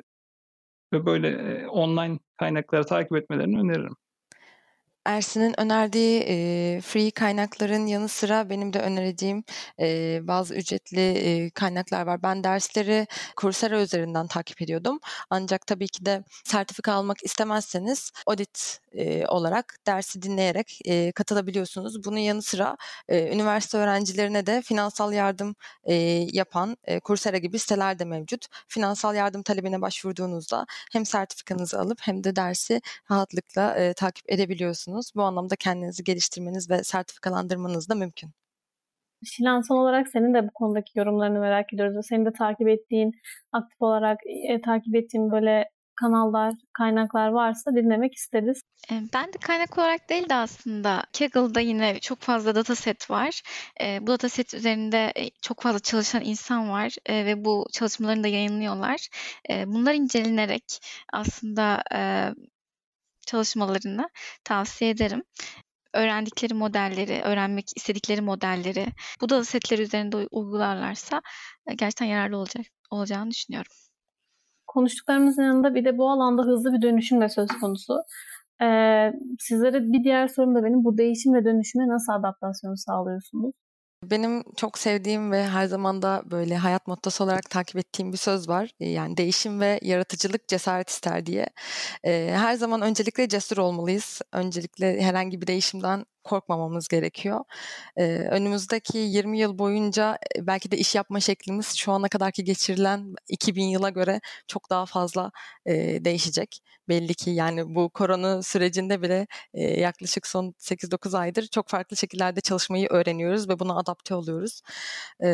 [0.93, 3.95] ve böyle online kaynakları takip etmelerini öneririm.
[5.05, 9.43] Ersin'in önerdiği e, free kaynakların yanı sıra benim de önereceğim
[9.79, 12.23] e, bazı ücretli e, kaynaklar var.
[12.23, 13.07] Ben dersleri
[13.37, 14.99] Coursera üzerinden takip ediyordum.
[15.29, 22.03] Ancak tabii ki de sertifika almak istemezseniz audit e, olarak dersi dinleyerek e, katılabiliyorsunuz.
[22.05, 25.93] Bunun yanı sıra e, üniversite öğrencilerine de finansal yardım e,
[26.33, 28.45] yapan e, Coursera gibi siteler de mevcut.
[28.67, 32.81] Finansal yardım talebine başvurduğunuzda hem sertifikanızı alıp hem de dersi
[33.11, 34.88] rahatlıkla e, takip edebiliyorsunuz.
[35.15, 38.29] Bu anlamda kendinizi geliştirmeniz ve sertifikalandırmanız da mümkün.
[39.25, 42.05] Şilan son olarak senin de bu konudaki yorumlarını merak ediyoruz.
[42.09, 43.11] Senin de takip ettiğin,
[43.51, 48.61] aktif olarak e, takip ettiğin böyle kanallar, kaynaklar varsa dinlemek isteriz.
[48.91, 53.41] Ben de kaynak olarak değil de aslında Kaggle'da yine çok fazla dataset var.
[54.01, 59.07] Bu dataset üzerinde çok fazla çalışan insan var ve bu çalışmalarını da yayınlıyorlar.
[59.49, 60.79] Bunlar incelenerek
[61.13, 61.83] aslında
[63.27, 64.09] çalışmalarını
[64.43, 65.23] tavsiye ederim
[65.93, 68.87] öğrendikleri modelleri, öğrenmek istedikleri modelleri
[69.21, 71.21] bu datasetler üzerinde uygularlarsa
[71.67, 73.71] gerçekten yararlı olacak olacağını düşünüyorum
[74.69, 77.93] konuştuklarımızın yanında bir de bu alanda hızlı bir dönüşüm de söz konusu.
[78.61, 83.53] Ee, sizlere bir diğer sorum da benim bu değişim ve dönüşüme nasıl adaptasyon sağlıyorsunuz?
[84.03, 88.49] Benim çok sevdiğim ve her zaman da böyle hayat mottosu olarak takip ettiğim bir söz
[88.49, 88.69] var.
[88.79, 91.47] Yani değişim ve yaratıcılık cesaret ister diye.
[92.03, 94.21] Her zaman öncelikle cesur olmalıyız.
[94.31, 97.43] Öncelikle herhangi bir değişimden korkmamamız gerekiyor.
[97.97, 103.63] Ee, önümüzdeki 20 yıl boyunca belki de iş yapma şeklimiz şu ana kadarki geçirilen 2000
[103.63, 105.31] yıla göre çok daha fazla
[105.65, 106.61] e, değişecek.
[106.89, 112.41] Belli ki yani bu korona sürecinde bile e, yaklaşık son 8-9 aydır çok farklı şekillerde
[112.41, 114.61] çalışmayı öğreniyoruz ve buna adapte oluyoruz.
[115.23, 115.27] E,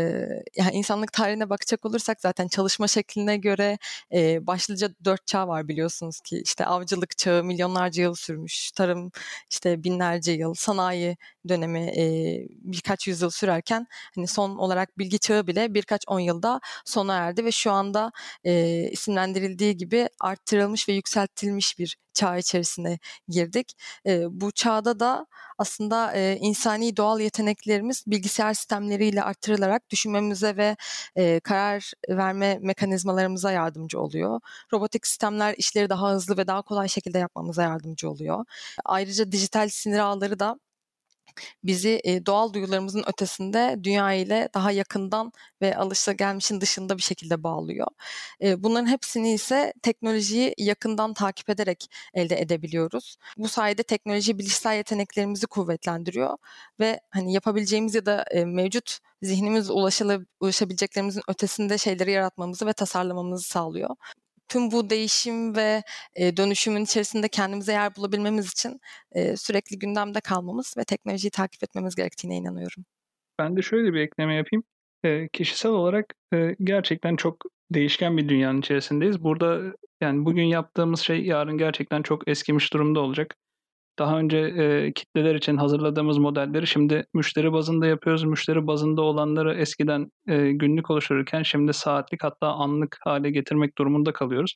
[0.58, 3.78] yani insanlık tarihine bakacak olursak zaten çalışma şekline göre
[4.14, 9.12] e, başlıca dört çağ var biliyorsunuz ki işte avcılık çağı milyonlarca yıl sürmüş, tarım
[9.50, 11.18] işte binlerce yıl, sanayi
[11.50, 12.04] dönemi e,
[12.50, 17.52] birkaç yüzyıl sürerken hani son olarak bilgi çağı bile birkaç on yılda sona erdi ve
[17.52, 18.12] şu anda
[18.44, 23.74] e, isimlendirildiği gibi arttırılmış ve yükseltilmiş bir çağ içerisine girdik.
[24.08, 25.26] E, bu çağda da
[25.58, 30.76] aslında e, insani doğal yeteneklerimiz bilgisayar sistemleriyle arttırılarak düşünmemize ve
[31.16, 34.40] e, karar verme mekanizmalarımıza yardımcı oluyor.
[34.74, 38.46] Robotik sistemler işleri daha hızlı ve daha kolay şekilde yapmamıza yardımcı oluyor.
[38.86, 40.60] Ayrıca dijital sinir ağları da
[41.64, 47.88] bizi doğal duyularımızın ötesinde dünya ile daha yakından ve alışagelmişin dışında bir şekilde bağlıyor.
[48.58, 53.18] Bunların hepsini ise teknolojiyi yakından takip ederek elde edebiliyoruz.
[53.38, 56.38] Bu sayede teknoloji bilişsel yeteneklerimizi kuvvetlendiriyor
[56.80, 59.70] ve hani yapabileceğimiz ya da mevcut zihnimiz
[60.40, 63.96] ulaşabileceklerimizin ötesinde şeyleri yaratmamızı ve tasarlamamızı sağlıyor
[64.48, 65.84] tüm bu değişim ve
[66.16, 68.80] e, dönüşümün içerisinde kendimize yer bulabilmemiz için
[69.12, 72.86] e, sürekli gündemde kalmamız ve teknolojiyi takip etmemiz gerektiğine inanıyorum.
[73.40, 74.64] Ben de şöyle bir ekleme yapayım.
[75.04, 77.38] E, kişisel olarak e, gerçekten çok
[77.72, 79.24] değişken bir dünyanın içerisindeyiz.
[79.24, 83.36] Burada yani bugün yaptığımız şey yarın gerçekten çok eskimiş durumda olacak.
[84.00, 88.24] Daha önce e, kitleler için hazırladığımız modelleri şimdi müşteri bazında yapıyoruz.
[88.24, 94.54] Müşteri bazında olanları eskiden e, günlük oluştururken şimdi saatlik hatta anlık hale getirmek durumunda kalıyoruz.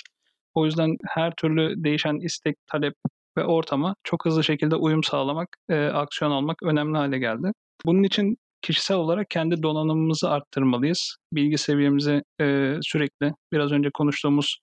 [0.53, 2.93] O yüzden her türlü değişen istek, talep
[3.37, 7.51] ve ortama çok hızlı şekilde uyum sağlamak, e, aksiyon almak önemli hale geldi.
[7.85, 11.15] Bunun için kişisel olarak kendi donanımımızı arttırmalıyız.
[11.33, 14.59] Bilgi seviyemizi e, sürekli biraz önce konuştuğumuz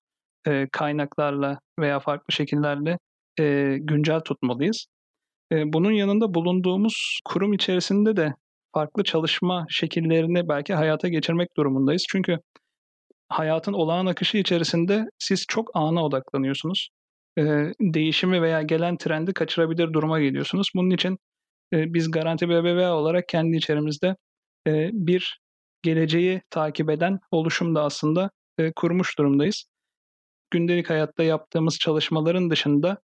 [0.47, 2.99] e, kaynaklarla veya farklı şekillerle
[3.40, 4.87] e, güncel tutmalıyız.
[5.53, 8.35] E, bunun yanında bulunduğumuz kurum içerisinde de
[8.75, 12.05] farklı çalışma şekillerini belki hayata geçirmek durumundayız.
[12.09, 12.38] Çünkü
[13.29, 16.88] hayatın olağan akışı içerisinde siz çok ana odaklanıyorsunuz.
[17.38, 17.42] E,
[17.81, 20.70] değişimi veya gelen trendi kaçırabilir duruma geliyorsunuz.
[20.75, 21.18] Bunun için
[21.72, 24.16] e, biz Garanti BBVA olarak kendi içerimizde
[24.66, 25.40] e, bir
[25.83, 29.64] geleceği takip eden oluşum da aslında e, kurmuş durumdayız.
[30.51, 32.99] Gündelik hayatta yaptığımız çalışmaların dışında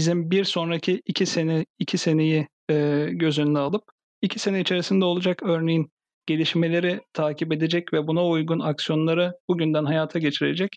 [0.00, 3.82] bizim bir sonraki iki sene iki seneyi e, göz önüne alıp
[4.22, 5.90] iki sene içerisinde olacak örneğin
[6.26, 10.76] gelişmeleri takip edecek ve buna uygun aksiyonları bugünden hayata geçirecek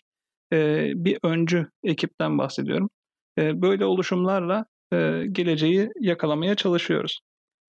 [0.52, 2.90] e, bir öncü ekipten bahsediyorum.
[3.38, 4.96] E, böyle oluşumlarla e,
[5.32, 7.20] geleceği yakalamaya çalışıyoruz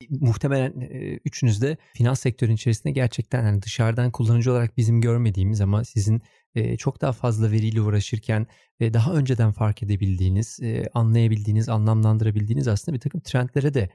[0.09, 5.83] muhtemelen e, üçünüz de finans sektörünün içerisinde gerçekten yani dışarıdan kullanıcı olarak bizim görmediğimiz ama
[5.83, 6.21] sizin
[6.77, 8.47] çok daha fazla veriyle uğraşırken
[8.81, 10.59] daha önceden fark edebildiğiniz,
[10.93, 13.89] anlayabildiğiniz, anlamlandırabildiğiniz aslında bir takım trendlere de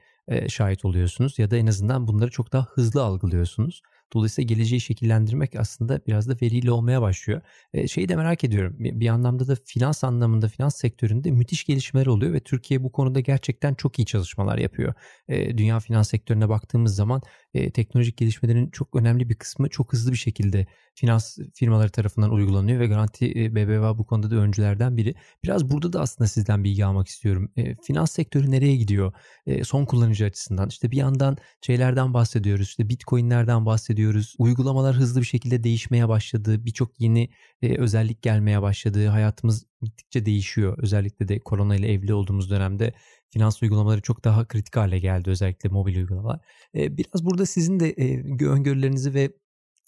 [0.47, 3.81] şahit oluyorsunuz ya da en azından bunları çok daha hızlı algılıyorsunuz.
[4.13, 7.41] Dolayısıyla geleceği şekillendirmek aslında biraz da veriyle olmaya başlıyor.
[7.73, 8.75] E, şeyi de merak ediyorum.
[8.79, 13.73] Bir, anlamda da finans anlamında, finans sektöründe müthiş gelişmeler oluyor ve Türkiye bu konuda gerçekten
[13.73, 14.93] çok iyi çalışmalar yapıyor.
[15.29, 17.21] Dünya finans sektörüne baktığımız zaman
[17.53, 22.79] e, teknolojik gelişmelerin çok önemli bir kısmı çok hızlı bir şekilde finans firmaları tarafından uygulanıyor
[22.79, 25.15] ve Garanti e, BBVA bu konuda da öncülerden biri.
[25.43, 27.51] Biraz burada da aslında sizden bilgi almak istiyorum.
[27.57, 29.13] E, finans sektörü nereye gidiyor?
[29.45, 30.69] E, son kullanıcı açısından.
[30.69, 32.67] İşte bir yandan şeylerden bahsediyoruz.
[32.67, 34.35] İşte Bitcoin'lerden bahsediyoruz.
[34.37, 36.65] Uygulamalar hızlı bir şekilde değişmeye başladı.
[36.65, 37.29] Birçok yeni
[37.61, 39.07] e, özellik gelmeye başladı.
[39.07, 40.77] Hayatımız gittikçe değişiyor.
[40.77, 42.93] Özellikle de korona ile evli olduğumuz dönemde
[43.33, 46.39] finans uygulamaları çok daha kritik hale geldi özellikle mobil uygulamalar.
[46.75, 49.29] E, biraz burada sizin de e, öngörülerinizi ve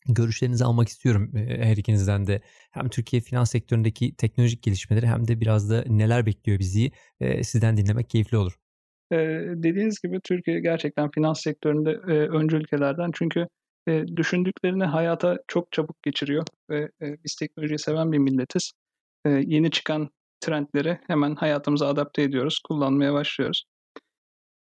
[0.08, 2.42] görüşlerinizi almak istiyorum her ikinizden de.
[2.72, 6.92] Hem Türkiye finans sektöründeki teknolojik gelişmeleri hem de biraz da neler bekliyor bizi
[7.42, 8.54] sizden dinlemek keyifli olur.
[9.64, 13.48] Dediğiniz gibi Türkiye gerçekten finans sektöründe e, öncü ülkelerden çünkü
[13.88, 18.72] e, düşündüklerini hayata çok çabuk geçiriyor ve e, biz teknolojiyi seven bir milletiz.
[19.26, 20.10] E, yeni çıkan
[20.46, 23.64] trendleri hemen hayatımıza adapte ediyoruz, kullanmaya başlıyoruz.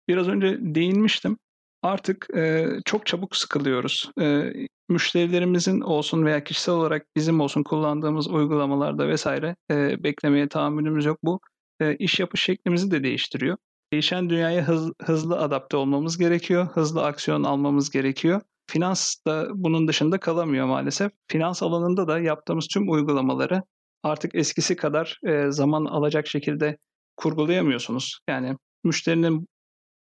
[0.09, 1.38] Biraz önce değinmiştim.
[1.83, 4.11] Artık e, çok çabuk sıkılıyoruz.
[4.21, 4.53] E,
[4.88, 11.18] müşterilerimizin olsun veya kişisel olarak bizim olsun kullandığımız uygulamalarda vesaire e, beklemeye tahammülümüz yok.
[11.23, 11.40] Bu
[11.81, 13.57] e, iş yapış şeklimizi de değiştiriyor.
[13.92, 16.66] Değişen dünyaya hız, hızlı adapte olmamız gerekiyor.
[16.66, 18.40] Hızlı aksiyon almamız gerekiyor.
[18.71, 21.12] Finans da bunun dışında kalamıyor maalesef.
[21.29, 23.62] Finans alanında da yaptığımız tüm uygulamaları
[24.03, 26.77] artık eskisi kadar e, zaman alacak şekilde
[27.17, 28.21] kurgulayamıyorsunuz.
[28.29, 29.49] Yani müşterinin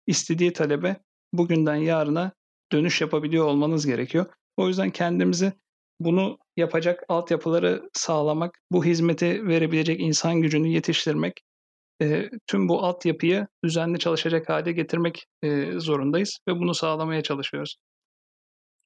[0.07, 0.97] istediği talebe
[1.33, 2.31] bugünden yarına
[2.71, 4.25] dönüş yapabiliyor olmanız gerekiyor.
[4.57, 5.53] O yüzden kendimizi
[5.99, 11.41] bunu yapacak altyapıları sağlamak, bu hizmeti verebilecek insan gücünü yetiştirmek,
[12.01, 17.77] e, tüm bu altyapıyı düzenli çalışacak hale getirmek e, zorundayız ve bunu sağlamaya çalışıyoruz.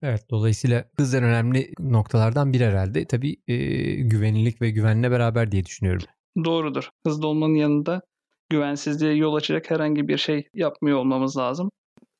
[0.02, 3.06] Evet dolayısıyla hızlar önemli noktalardan bir herhalde.
[3.06, 3.56] Tabii e,
[3.96, 6.04] güvenilik ve güvenle beraber diye düşünüyorum.
[6.46, 6.90] Doğrudur.
[7.06, 8.02] Hızlı olmanın yanında
[8.50, 11.72] güvensizliğe yol açacak herhangi bir şey yapmıyor olmamız lazım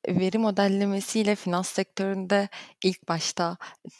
[0.08, 2.48] veri modellemesiyle finans sektöründe
[2.84, 3.56] ilk başta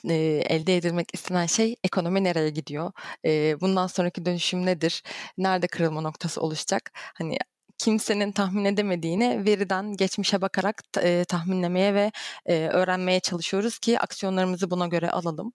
[0.08, 0.14] e,
[0.48, 2.92] elde edilmek istenen şey ekonomi nereye gidiyor?
[3.24, 5.02] E, bundan sonraki dönüşüm nedir?
[5.38, 6.90] Nerede kırılma noktası oluşacak?
[6.94, 7.36] Hani
[7.82, 12.12] kimsenin tahmin edemediğini veriden geçmişe bakarak e, tahminlemeye ve
[12.46, 15.52] e, öğrenmeye çalışıyoruz ki aksiyonlarımızı buna göre alalım.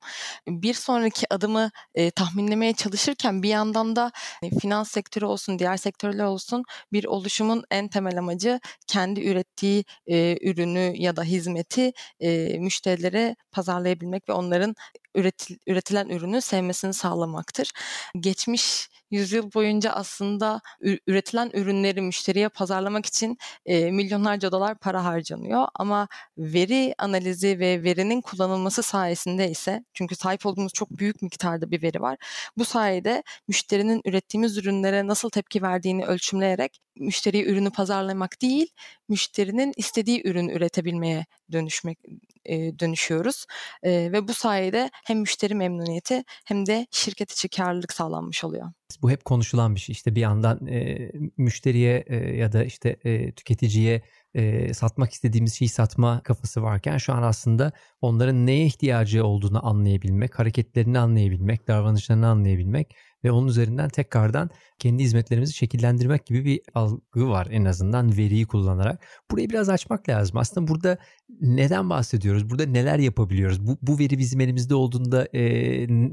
[0.48, 4.12] Bir sonraki adımı e, tahminlemeye çalışırken bir yandan da
[4.44, 10.38] e, finans sektörü olsun, diğer sektörler olsun bir oluşumun en temel amacı kendi ürettiği e,
[10.50, 14.76] ürünü ya da hizmeti e, müşterilere pazarlayabilmek ve onların
[15.16, 17.72] üretil, üretilen ürünü sevmesini sağlamaktır.
[18.20, 20.62] Geçmiş yüzyıl boyunca aslında
[21.08, 28.22] üretilen ürünleri müşteriye pazarlamak için e, milyonlarca dolar para harcanıyor ama veri analizi ve verinin
[28.22, 32.18] kullanılması sayesinde ise çünkü sahip olduğumuz çok büyük miktarda bir veri var.
[32.58, 38.68] Bu sayede müşterinin ürettiğimiz ürünlere nasıl tepki verdiğini ölçümleyerek müşteriye ürünü pazarlamak değil,
[39.10, 42.00] müşterinin istediği ürün üretebilmeye dönüşmek
[42.46, 43.46] e, dönüşüyoruz.
[43.84, 48.72] E, ve bu sayede hem müşteri memnuniyeti hem de şirket içi karlılık sağlanmış oluyor.
[49.02, 49.94] Bu hep konuşulan bir şey.
[49.94, 54.02] İşte bir yandan e, müşteriye e, ya da işte e, tüketiciye
[54.34, 60.40] e, satmak istediğimiz şeyi satma kafası varken şu an aslında onların neye ihtiyacı olduğunu anlayabilmek,
[60.40, 67.48] hareketlerini anlayabilmek, davranışlarını anlayabilmek ve onun üzerinden tekrardan kendi hizmetlerimizi şekillendirmek gibi bir algı var
[67.52, 69.06] en azından veriyi kullanarak.
[69.32, 70.38] Burayı biraz açmak lazım.
[70.38, 70.98] Aslında burada
[71.42, 72.50] neden bahsediyoruz?
[72.50, 73.68] Burada neler yapabiliyoruz?
[73.68, 75.42] Bu, bu veri bizim elimizde olduğunda e,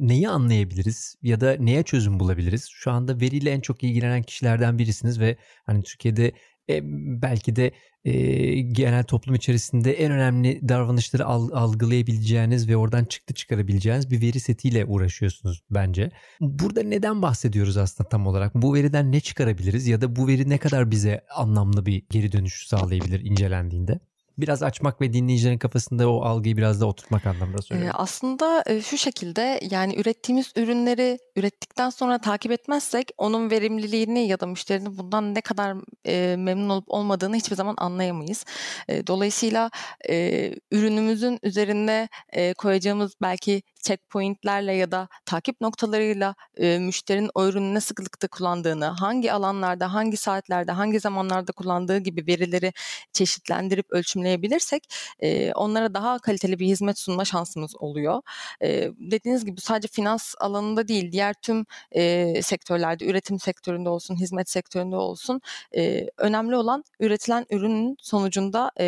[0.08, 2.68] neyi anlayabiliriz ya da neye çözüm bulabiliriz?
[2.72, 6.32] Şu anda veriyle en çok ilgilenen kişilerden birisiniz ve hani Türkiye'de
[6.70, 6.80] e,
[7.22, 7.72] belki de
[8.04, 8.12] e,
[8.60, 14.84] genel toplum içerisinde en önemli davranışları al, algılayabileceğiniz ve oradan çıktı çıkarabileceğiniz bir veri setiyle
[14.84, 16.10] uğraşıyorsunuz bence.
[16.40, 18.54] Burada neden bahsediyoruz aslında tam olarak?
[18.54, 22.66] Bu veriden ne çıkarabiliriz ya da bu veri ne kadar bize anlamlı bir geri dönüş
[22.66, 24.00] sağlayabilir incelendiğinde?
[24.38, 27.96] Biraz açmak ve dinleyicilerin kafasında o algıyı biraz da oturtmak anlamında söylüyorum.
[27.96, 34.46] Ee, aslında şu şekilde yani ürettiğimiz ürünleri ürettikten sonra takip etmezsek onun verimliliğini ya da
[34.46, 38.44] müşterinin bundan ne kadar e, memnun olup olmadığını hiçbir zaman anlayamayız.
[38.88, 39.70] E, dolayısıyla
[40.08, 47.74] e, ürünümüzün üzerinde e, koyacağımız belki checkpointlerle ya da takip noktalarıyla e, müşterinin o ürünü
[47.74, 52.72] ne sıklıkta kullandığını, hangi alanlarda, hangi saatlerde, hangi zamanlarda kullandığı gibi verileri
[53.12, 54.82] çeşitlendirip ölçümleyebilirsek
[55.20, 58.22] e, onlara daha kaliteli bir hizmet sunma şansımız oluyor.
[58.62, 64.50] E, dediğiniz gibi sadece finans alanında değil, diğer tüm e, sektörlerde, üretim sektöründe olsun, hizmet
[64.50, 65.40] sektöründe olsun
[65.76, 68.84] e, önemli olan üretilen ürünün sonucunda e,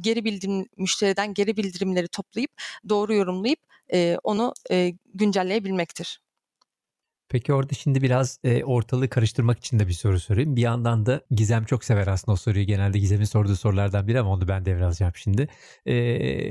[0.00, 2.50] geri bildirim, müşteriden geri bildirimleri toplayıp
[2.88, 3.58] doğru yorumlayıp
[3.92, 6.24] e, onu e, güncelleyebilmektir.
[7.28, 10.56] Peki orada şimdi biraz e, ortalığı karıştırmak için de bir soru sorayım.
[10.56, 12.64] Bir yandan da Gizem çok sever aslında o soruyu.
[12.66, 15.48] Genelde Gizem'in sorduğu sorulardan biri ama onu ben devralacağım şimdi.
[15.86, 15.94] E,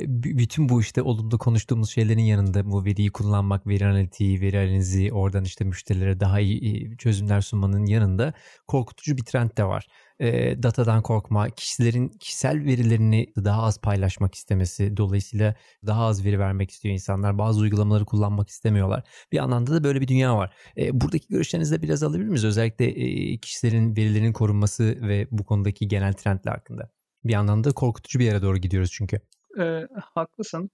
[0.08, 5.44] bütün bu işte olumlu konuştuğumuz şeylerin yanında bu veriyi kullanmak, veri analitiği, veri analizi, oradan
[5.44, 8.34] işte müşterilere daha iyi çözümler sunmanın yanında
[8.68, 9.88] korkutucu bir trend de var
[10.24, 15.56] e, datadan korkma, kişilerin kişisel verilerini daha az paylaşmak istemesi, dolayısıyla
[15.86, 17.38] daha az veri vermek istiyor insanlar.
[17.38, 19.04] Bazı uygulamaları kullanmak istemiyorlar.
[19.32, 20.54] Bir anlamda da böyle bir dünya var.
[20.78, 22.46] E, buradaki görüşlerinizi de biraz alabilir miyiz?
[22.46, 26.90] Özellikle e, kişilerin verilerinin korunması ve bu konudaki genel trendler hakkında.
[27.24, 29.20] Bir anlamda korkutucu bir yere doğru gidiyoruz çünkü.
[29.60, 30.70] E, haklısın.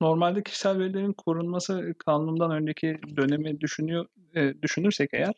[0.00, 5.34] Normalde kişisel verilerin korunması kanundan önceki dönemi düşünüyor e, düşünürsek eğer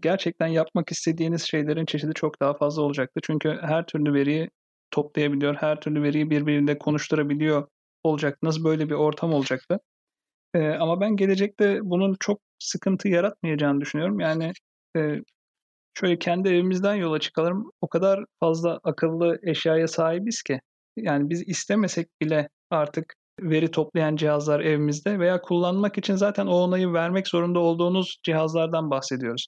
[0.00, 3.20] gerçekten yapmak istediğiniz şeylerin çeşidi çok daha fazla olacaktı.
[3.22, 4.50] Çünkü her türlü veriyi
[4.90, 7.68] toplayabiliyor, her türlü veriyi birbirinde konuşturabiliyor
[8.04, 8.64] olacaktınız.
[8.64, 9.78] Böyle bir ortam olacaktı.
[10.54, 14.20] ama ben gelecekte bunun çok sıkıntı yaratmayacağını düşünüyorum.
[14.20, 14.52] Yani
[15.98, 17.70] şöyle kendi evimizden yola çıkalım.
[17.80, 20.60] O kadar fazla akıllı eşyaya sahibiz ki.
[20.96, 26.92] Yani biz istemesek bile artık veri toplayan cihazlar evimizde veya kullanmak için zaten o onayı
[26.92, 29.46] vermek zorunda olduğunuz cihazlardan bahsediyoruz.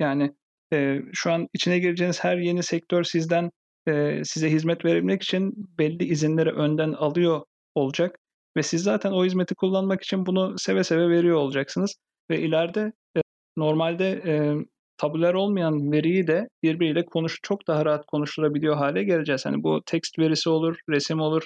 [0.00, 0.32] Yani
[0.72, 3.50] e, şu an içine gireceğiniz her yeni sektör sizden
[3.88, 7.42] e, size hizmet verebilmek için belli izinleri önden alıyor
[7.74, 8.18] olacak
[8.56, 11.94] ve siz zaten o hizmeti kullanmak için bunu seve seve veriyor olacaksınız
[12.30, 13.20] ve ileride e,
[13.56, 14.54] normalde e,
[14.96, 19.46] tabüler olmayan veriyi de birbiriyle konuş çok daha rahat konuşturabiliyor hale geleceğiz.
[19.46, 21.42] Hani bu text verisi olur, resim olur,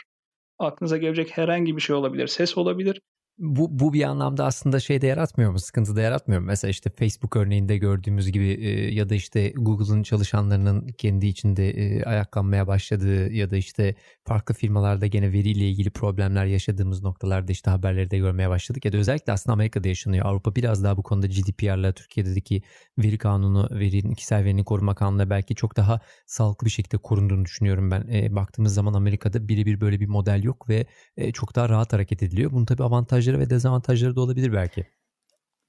[0.58, 3.00] aklınıza gelecek herhangi bir şey olabilir, ses olabilir
[3.38, 5.58] bu, bu bir anlamda aslında şey de yaratmıyor mu?
[5.58, 6.46] Sıkıntı da yaratmıyor mu?
[6.46, 12.04] Mesela işte Facebook örneğinde gördüğümüz gibi e, ya da işte Google'ın çalışanlarının kendi içinde e,
[12.04, 18.10] ayaklanmaya başladığı ya da işte farklı firmalarda gene veriyle ilgili problemler yaşadığımız noktalarda işte haberleri
[18.10, 18.84] de görmeye başladık.
[18.84, 20.26] Ya da özellikle aslında Amerika'da yaşanıyor.
[20.26, 22.62] Avrupa biraz daha bu konuda GDPR'la Türkiye'deki
[22.98, 27.90] veri kanunu, verinin, kişisel verinin koruma kanunu belki çok daha sağlıklı bir şekilde korunduğunu düşünüyorum
[27.90, 28.08] ben.
[28.12, 32.22] E, baktığımız zaman Amerika'da birebir böyle bir model yok ve e, çok daha rahat hareket
[32.22, 32.52] ediliyor.
[32.52, 34.86] Bunun tabii avantaj avantajları ve dezavantajları da olabilir belki.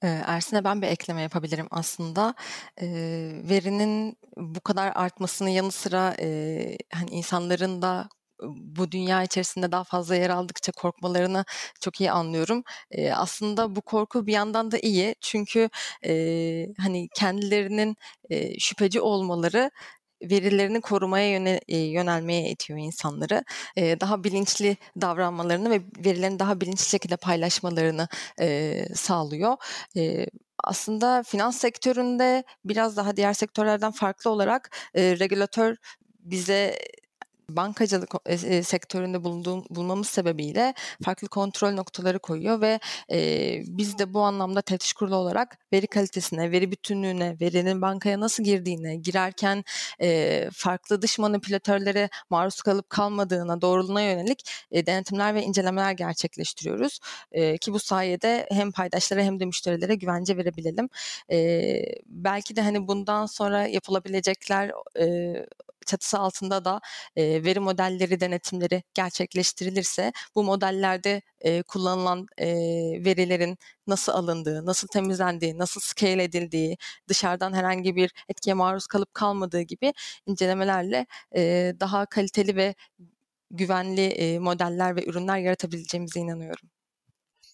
[0.02, 2.34] Ersin'e ben bir ekleme yapabilirim aslında.
[2.80, 2.86] E,
[3.48, 8.08] verinin bu kadar artmasının yanı sıra e, hani insanların da
[8.42, 11.44] bu dünya içerisinde daha fazla yer aldıkça korkmalarını
[11.80, 12.62] çok iyi anlıyorum.
[12.90, 15.70] E, aslında bu korku bir yandan da iyi çünkü
[16.04, 16.12] e,
[16.78, 17.96] hani kendilerinin
[18.30, 19.70] e, şüpheci olmaları
[20.22, 23.44] verilerini korumaya yöne, yönelmeye itiyor insanları.
[23.78, 28.08] daha bilinçli davranmalarını ve verilerini daha bilinçli şekilde paylaşmalarını
[28.94, 29.56] sağlıyor.
[30.64, 35.76] aslında finans sektöründe biraz daha diğer sektörlerden farklı olarak regülatör
[36.20, 36.78] bize
[37.50, 40.74] bankacılık e, sektöründe bulunduğum, bulmamız sebebiyle
[41.04, 42.80] farklı kontrol noktaları koyuyor ve
[43.12, 48.44] e, biz de bu anlamda teftiş kurulu olarak veri kalitesine, veri bütünlüğüne, verinin bankaya nasıl
[48.44, 49.64] girdiğine, girerken
[50.00, 57.00] e, farklı dış manipülatörlere maruz kalıp kalmadığına, doğruluğuna yönelik e, denetimler ve incelemeler gerçekleştiriyoruz.
[57.32, 60.88] E, ki bu sayede hem paydaşlara hem de müşterilere güvence verebilelim.
[61.32, 61.38] E,
[62.06, 65.34] belki de hani bundan sonra yapılabilecekler e,
[65.86, 66.80] çatısı altında da
[67.16, 72.46] e, veri modelleri denetimleri gerçekleştirilirse bu modellerde e, kullanılan e,
[73.04, 76.76] verilerin nasıl alındığı, nasıl temizlendiği, nasıl scale edildiği,
[77.08, 79.92] dışarıdan herhangi bir etkiye maruz kalıp kalmadığı gibi
[80.26, 81.06] incelemelerle
[81.36, 82.74] e, daha kaliteli ve
[83.50, 86.70] güvenli e, modeller ve ürünler yaratabileceğimize inanıyorum.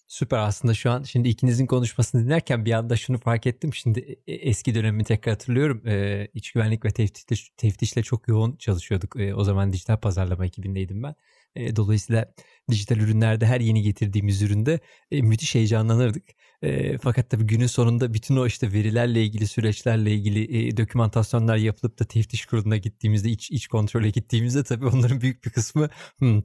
[0.07, 3.73] Süper aslında şu an şimdi ikinizin konuşmasını dinlerken bir anda şunu fark ettim.
[3.73, 5.87] Şimdi e, eski dönemi tekrar hatırlıyorum.
[5.87, 9.19] Ee, iç güvenlik ve teftişle, teftişle çok yoğun çalışıyorduk.
[9.19, 11.15] Ee, o zaman dijital pazarlama ekibindeydim ben.
[11.55, 12.33] Ee, dolayısıyla
[12.71, 14.79] dijital ürünlerde her yeni getirdiğimiz üründe
[15.11, 16.23] e, müthiş heyecanlanırdık.
[16.61, 21.99] E, fakat tabii günün sonunda bütün o işte verilerle ilgili süreçlerle ilgili e, dokümantasyonlar yapılıp
[21.99, 25.89] da teftiş kuruluna gittiğimizde iç iç kontrole gittiğimizde tabii onların büyük bir kısmı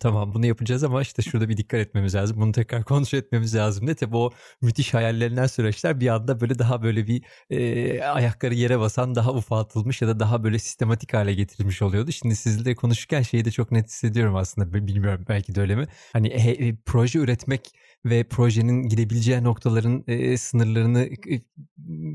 [0.01, 2.41] tamam bunu yapacağız ama işte şurada bir dikkat etmemiz lazım.
[2.41, 3.87] Bunu tekrar kontrol etmemiz lazım.
[3.87, 4.31] Ne tabii o
[4.63, 10.03] müthiş hayallerinden süreçler bir anda böyle daha böyle bir e, ayakları yere basan daha ufaltılmış
[10.03, 12.13] ya da daha böyle sistematik hale getirilmiş oluyordu.
[12.13, 14.73] Şimdi sizle konuşurken şeyi de çok net hissediyorum aslında.
[14.87, 15.87] Bilmiyorum belki de öyle mi?
[16.13, 17.73] Hani e, proje üretmek
[18.05, 21.41] ve projenin gidebileceği noktaların e, sınırlarını e,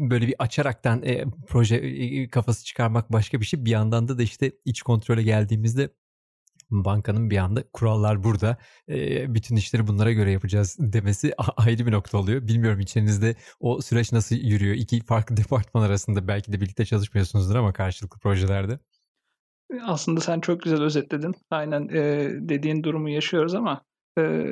[0.10, 3.66] böyle bir açaraktan e, proje e, kafası çıkarmak başka bir şey.
[3.66, 5.90] Bir yandan da da işte iç kontrole geldiğimizde
[6.70, 8.58] bankanın bir anda kurallar burada
[8.90, 12.48] e, bütün işleri bunlara göre yapacağız demesi ayrı bir nokta oluyor.
[12.48, 14.76] Bilmiyorum içerinizde o süreç nasıl yürüyor?
[14.76, 18.80] İki farklı departman arasında belki de birlikte çalışmıyorsunuzdur ama karşılıklı projelerde.
[19.82, 21.36] Aslında sen çok güzel özetledin.
[21.52, 23.82] Aynen e, dediğin durumu yaşıyoruz ama
[24.20, 24.46] e,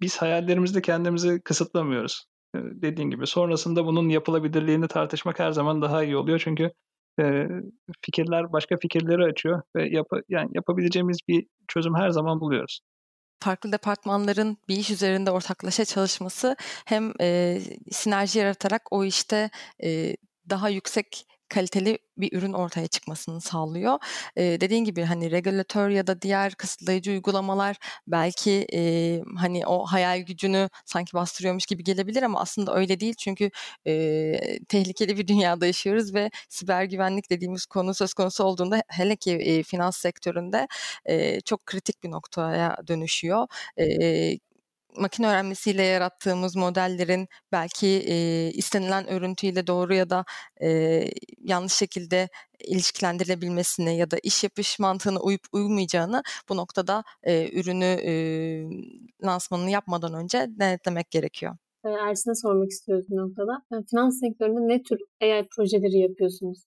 [0.00, 2.24] biz hayallerimizde kendimizi kısıtlamıyoruz.
[2.56, 6.40] E, dediğin gibi sonrasında bunun yapılabilirliğini tartışmak her zaman daha iyi oluyor.
[6.44, 6.70] Çünkü
[7.20, 7.48] e,
[8.00, 12.80] fikirler başka fikirleri açıyor ve yap yani yapabileceğimiz bir çözüm her zaman buluyoruz
[13.42, 16.56] farklı departmanların bir iş üzerinde ortaklaşa çalışması
[16.86, 17.58] hem e,
[17.90, 19.50] sinerji yaratarak o işte
[19.84, 20.16] e,
[20.50, 23.98] daha yüksek kaliteli bir ürün ortaya çıkmasını sağlıyor.
[24.36, 27.76] E, dediğin gibi hani regülatör ya da diğer kısıtlayıcı uygulamalar
[28.06, 28.80] belki e,
[29.38, 33.50] hani o hayal gücünü sanki bastırıyormuş gibi gelebilir ama aslında öyle değil çünkü
[33.86, 39.32] e, tehlikeli bir dünyada yaşıyoruz ve siber güvenlik dediğimiz konu söz konusu olduğunda hele ki
[39.32, 40.68] e, finans sektöründe
[41.06, 43.46] e, çok kritik bir noktaya dönüşüyor.
[43.78, 44.51] E,
[44.96, 50.24] makine öğrenmesiyle yarattığımız modellerin belki e, istenilen örüntüyle doğru ya da
[50.62, 51.00] e,
[51.38, 52.28] yanlış şekilde
[52.64, 58.12] ilişkilendirilebilmesini ya da iş yapış mantığına uyup uymayacağını bu noktada e, ürünü e,
[59.24, 61.56] lansmanını yapmadan önce denetlemek gerekiyor.
[61.84, 63.62] Ersin'e sormak istiyoruz bu noktada.
[63.72, 66.64] Yani finans sektöründe ne tür AI projeleri yapıyorsunuz?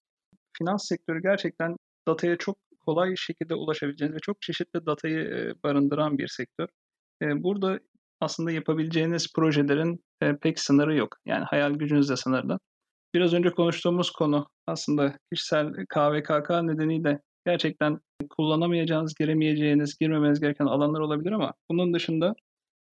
[0.57, 1.75] Finans sektörü gerçekten
[2.07, 6.67] dataya çok kolay şekilde ulaşabileceğiniz ve çok çeşitli datayı barındıran bir sektör.
[7.21, 7.79] Burada
[8.25, 11.17] aslında yapabileceğiniz projelerin e, pek sınırı yok.
[11.25, 12.59] Yani hayal gücünüz de sınırlı.
[13.15, 17.99] Biraz önce konuştuğumuz konu aslında kişisel KVKK nedeniyle gerçekten
[18.29, 22.35] kullanamayacağınız, giremeyeceğiniz, girmemeniz gereken alanlar olabilir ama bunun dışında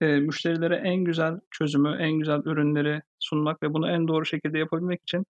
[0.01, 5.03] e, müşterilere en güzel çözümü, en güzel ürünleri sunmak ve bunu en doğru şekilde yapabilmek
[5.03, 5.25] için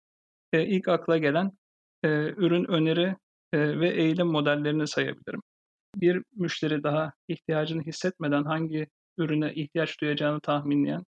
[0.53, 1.51] e, ilk akla gelen
[2.05, 3.17] e, ürün öneri
[3.53, 5.43] e, ve eğilim modellerini sayabilirim.
[5.97, 8.87] Bir müşteri daha ihtiyacını hissetmeden hangi
[9.19, 11.05] ürüne ihtiyaç duyacağını tahminleyen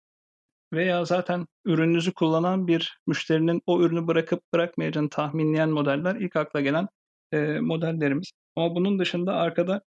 [0.72, 6.88] veya zaten ürününüzü kullanan bir müşterinin o ürünü bırakıp bırakmayacağını tahminleyen modeller ilk akla gelen
[7.32, 8.32] e, modellerimiz.
[8.56, 9.82] Ama bunun dışında arkada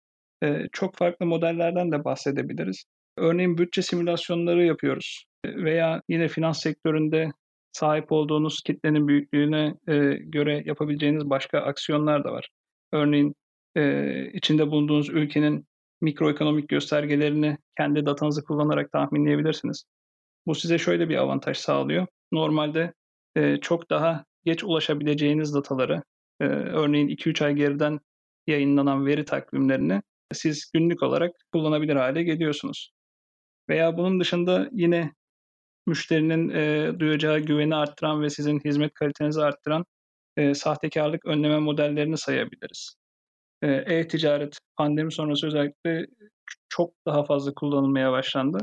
[0.43, 2.85] e, çok farklı modellerden de bahsedebiliriz.
[3.17, 7.31] Örneğin bütçe simülasyonları yapıyoruz veya yine finans sektöründe
[7.71, 12.49] sahip olduğunuz kitlenin büyüklüğüne e, göre yapabileceğiniz başka aksiyonlar da var.
[12.91, 13.35] Örneğin
[13.77, 15.65] e, içinde bulunduğunuz ülkenin
[16.03, 19.83] mikroekonomik göstergelerini kendi datanızı kullanarak tahminleyebilirsiniz.
[20.47, 22.07] Bu size şöyle bir avantaj sağlıyor.
[22.31, 22.93] Normalde
[23.35, 26.03] e, çok daha geç ulaşabileceğiniz dataları,
[26.39, 27.99] e, örneğin 2-3 ay geriden
[28.47, 30.01] yayınlanan veri takvimlerini
[30.33, 32.91] siz günlük olarak kullanabilir hale geliyorsunuz.
[33.69, 35.11] Veya bunun dışında yine
[35.87, 39.85] müşterinin e, duyacağı güveni arttıran ve sizin hizmet kalitenizi arttıran
[40.37, 43.02] e, sahtekarlık önleme modellerini sayabiliriz.
[43.63, 46.05] E, e-ticaret pandemi sonrası özellikle
[46.69, 48.57] çok daha fazla kullanılmaya başlandı.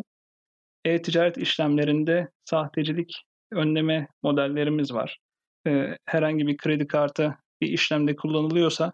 [0.85, 3.23] E-ticaret işlemlerinde sahtecilik
[3.53, 5.19] önleme modellerimiz var.
[5.67, 8.93] E, herhangi bir kredi kartı bir işlemde kullanılıyorsa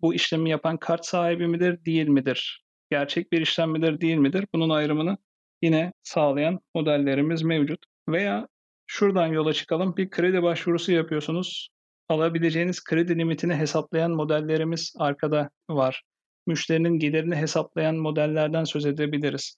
[0.00, 2.64] bu işlemi yapan kart sahibi midir, değil midir?
[2.90, 4.46] Gerçek bir işlem midir, değil midir?
[4.54, 5.18] Bunun ayrımını
[5.62, 7.78] yine sağlayan modellerimiz mevcut.
[8.08, 8.48] Veya
[8.86, 9.96] şuradan yola çıkalım.
[9.96, 11.68] Bir kredi başvurusu yapıyorsunuz.
[12.12, 16.02] Alabileceğiniz kredi limitini hesaplayan modellerimiz arkada var.
[16.46, 19.56] Müşterinin gelirini hesaplayan modellerden söz edebiliriz.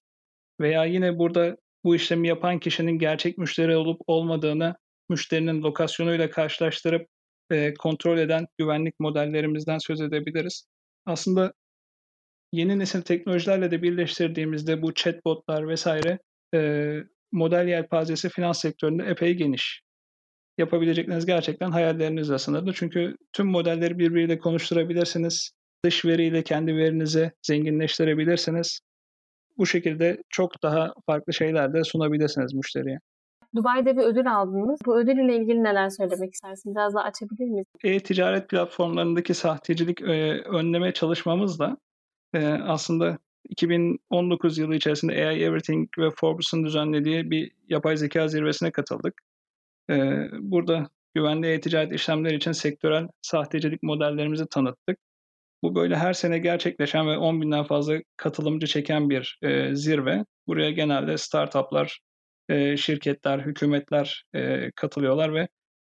[0.60, 4.74] Veya yine burada bu işlemi yapan kişinin gerçek müşteri olup olmadığını
[5.08, 7.08] müşterinin lokasyonuyla karşılaştırıp
[7.50, 10.66] e, kontrol eden güvenlik modellerimizden söz edebiliriz.
[11.06, 11.52] Aslında
[12.52, 16.18] yeni nesil teknolojilerle de birleştirdiğimizde bu chatbotlar vesaire
[16.54, 16.98] e,
[17.32, 19.83] model yelpazesi finans sektöründe epey geniş.
[20.58, 22.72] Yapabilecekleriniz gerçekten hayallerinizle sınırlı.
[22.72, 25.50] Çünkü tüm modelleri birbiriyle konuşturabilirsiniz.
[25.84, 28.80] Dış veriyle kendi verinizi zenginleştirebilirsiniz.
[29.58, 32.98] Bu şekilde çok daha farklı şeyler de sunabilirsiniz müşteriye.
[33.54, 34.80] Dubai'de bir ödül aldınız.
[34.86, 36.74] Bu ödül ile ilgili neler söylemek istersin?
[36.74, 37.66] Biraz daha açabilir miyiz?
[37.84, 41.76] E-ticaret platformlarındaki sahtecilik e, önleme çalışmamız da
[42.34, 49.14] e, aslında 2019 yılı içerisinde AI Everything ve Forbes'un düzenlediği bir yapay zeka zirvesine katıldık.
[50.40, 54.98] Burada güvenli e-ticaret işlemleri için sektörel sahtecilik modellerimizi tanıttık.
[55.62, 60.24] Bu böyle her sene gerçekleşen ve 10 binden fazla katılımcı çeken bir e, zirve.
[60.46, 62.00] Buraya genelde startuplar,
[62.48, 65.48] e, şirketler, hükümetler e, katılıyorlar ve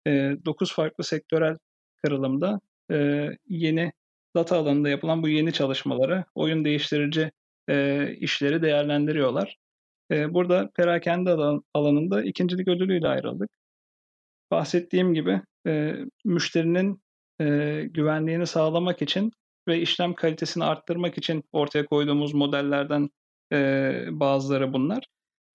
[0.06, 1.56] e, 9 farklı sektörel
[2.04, 2.60] kırılımda
[2.92, 3.92] e, yeni
[4.36, 7.30] data alanında yapılan bu yeni çalışmaları, oyun değiştirici
[7.68, 9.56] e, işleri değerlendiriyorlar.
[10.10, 13.50] E, burada perakende alan, alanında ikincilik ödülüyle ayrıldık.
[14.52, 15.94] Bahsettiğim gibi e,
[16.24, 17.02] müşterinin
[17.40, 17.46] e,
[17.90, 19.30] güvenliğini sağlamak için
[19.68, 23.08] ve işlem kalitesini arttırmak için ortaya koyduğumuz modellerden
[23.52, 23.58] e,
[24.10, 25.04] bazıları bunlar.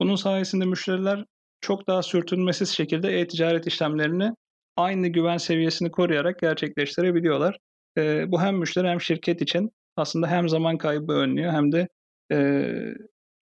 [0.01, 1.25] Bunun sayesinde müşteriler
[1.61, 4.31] çok daha sürtünmesiz şekilde e-ticaret işlemlerini
[4.77, 7.57] aynı güven seviyesini koruyarak gerçekleştirebiliyorlar.
[7.97, 11.87] E, bu hem müşteri hem şirket için aslında hem zaman kaybı önlüyor hem de
[12.31, 12.69] e,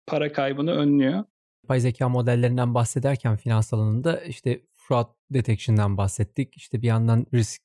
[0.06, 1.24] para kaybını önlüyor.
[1.64, 6.56] Yapay zeka modellerinden bahsederken finans alanında işte fraud detection'dan bahsettik.
[6.56, 7.62] İşte bir yandan risk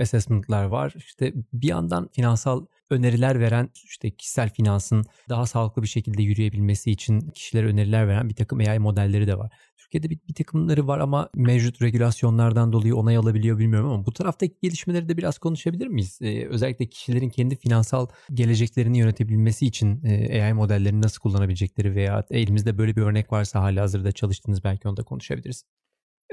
[0.00, 0.94] assessment'lar var.
[0.96, 7.20] İşte bir yandan finansal öneriler veren işte kişisel finansın daha sağlıklı bir şekilde yürüyebilmesi için
[7.20, 9.52] kişilere öneriler veren bir takım AI modelleri de var.
[9.76, 14.54] Türkiye'de bir, bir takımları var ama mevcut regülasyonlardan dolayı onay alabiliyor bilmiyorum ama bu taraftaki
[14.62, 16.18] gelişmeleri de biraz konuşabilir miyiz?
[16.22, 22.78] Ee, özellikle kişilerin kendi finansal geleceklerini yönetebilmesi için e, AI modellerini nasıl kullanabilecekleri veya elimizde
[22.78, 25.64] böyle bir örnek varsa hala hazırda çalıştığınız belki onu da konuşabiliriz.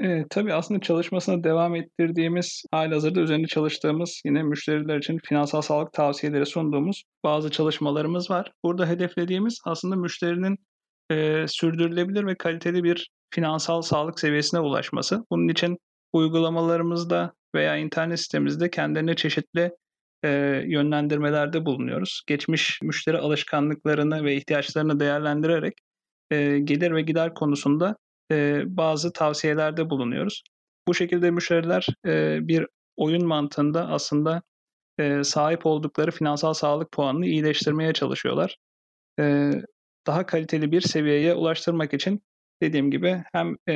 [0.02, 6.46] E, tabii aslında çalışmasına devam ettirdiğimiz, halihazırda üzerinde çalıştığımız, yine müşteriler için finansal sağlık tavsiyeleri
[6.46, 8.52] sunduğumuz bazı çalışmalarımız var.
[8.64, 10.56] Burada hedeflediğimiz aslında müşterinin
[11.10, 15.24] e, sürdürülebilir ve kaliteli bir finansal sağlık seviyesine ulaşması.
[15.30, 15.78] Bunun için
[16.12, 19.70] uygulamalarımızda veya internet sitemizde kendilerine çeşitli
[20.24, 20.28] e,
[20.66, 22.22] yönlendirmelerde bulunuyoruz.
[22.26, 25.74] Geçmiş müşteri alışkanlıklarını ve ihtiyaçlarını değerlendirerek
[26.30, 27.96] e, gelir ve gider konusunda
[28.32, 30.42] e, bazı tavsiyelerde bulunuyoruz.
[30.88, 32.66] Bu şekilde müşteriler e, bir
[32.96, 34.42] oyun mantığında aslında
[34.98, 38.56] e, sahip oldukları finansal sağlık puanını iyileştirmeye çalışıyorlar.
[39.20, 39.50] E,
[40.06, 42.20] daha kaliteli bir seviyeye ulaştırmak için
[42.62, 43.74] dediğim gibi hem e,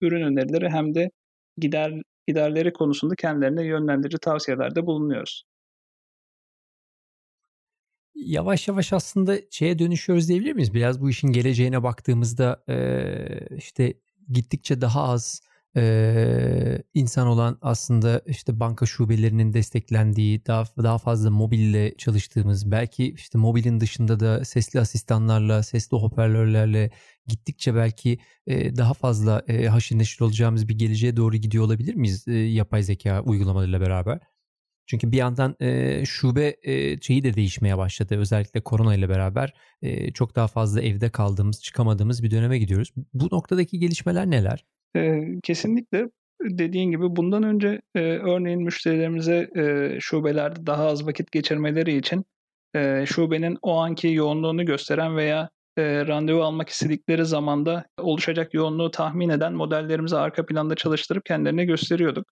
[0.00, 1.10] ürün önerileri hem de
[1.56, 1.92] gider
[2.26, 5.44] giderleri konusunda kendilerine yönlendirici tavsiyelerde bulunuyoruz.
[8.14, 10.74] Yavaş yavaş aslında şeye dönüşüyoruz diyebilir miyiz?
[10.74, 12.64] Biraz bu işin geleceğine baktığımızda
[13.56, 13.94] işte
[14.32, 15.42] gittikçe daha az
[16.94, 23.80] insan olan aslında işte banka şubelerinin desteklendiği daha daha fazla mobille çalıştığımız belki işte mobilin
[23.80, 26.90] dışında da sesli asistanlarla sesli hoparlörlerle
[27.26, 28.18] gittikçe belki
[28.50, 33.80] daha fazla e, haşır neşir olacağımız bir geleceğe doğru gidiyor olabilir miyiz yapay zeka uygulamalarıyla
[33.80, 34.37] beraber?
[34.88, 38.18] Çünkü bir yandan e, şube e, şeyi de değişmeye başladı.
[38.18, 42.92] Özellikle korona ile beraber e, çok daha fazla evde kaldığımız, çıkamadığımız bir döneme gidiyoruz.
[43.14, 44.64] Bu noktadaki gelişmeler neler?
[44.96, 46.10] E, kesinlikle
[46.42, 52.24] dediğin gibi bundan önce e, örneğin müşterilerimize e, şubelerde daha az vakit geçirmeleri için
[52.74, 59.28] e, şubenin o anki yoğunluğunu gösteren veya e, randevu almak istedikleri zamanda oluşacak yoğunluğu tahmin
[59.28, 62.26] eden modellerimizi arka planda çalıştırıp kendilerine gösteriyorduk.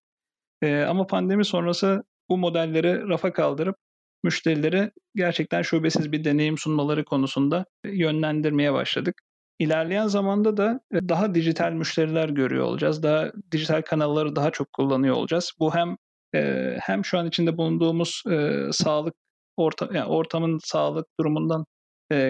[0.61, 3.75] E, ama pandemi sonrası bu modelleri rafa kaldırıp
[4.23, 9.15] müşterilere gerçekten şubesiz bir deneyim sunmaları konusunda yönlendirmeye başladık.
[9.59, 13.03] İlerleyen zamanda da e, daha dijital müşteriler görüyor olacağız.
[13.03, 15.51] Daha dijital kanalları daha çok kullanıyor olacağız.
[15.59, 15.97] Bu hem
[16.35, 19.15] e, hem şu an içinde bulunduğumuz e, sağlık
[19.57, 21.65] orta, yani ortamın sağlık durumundan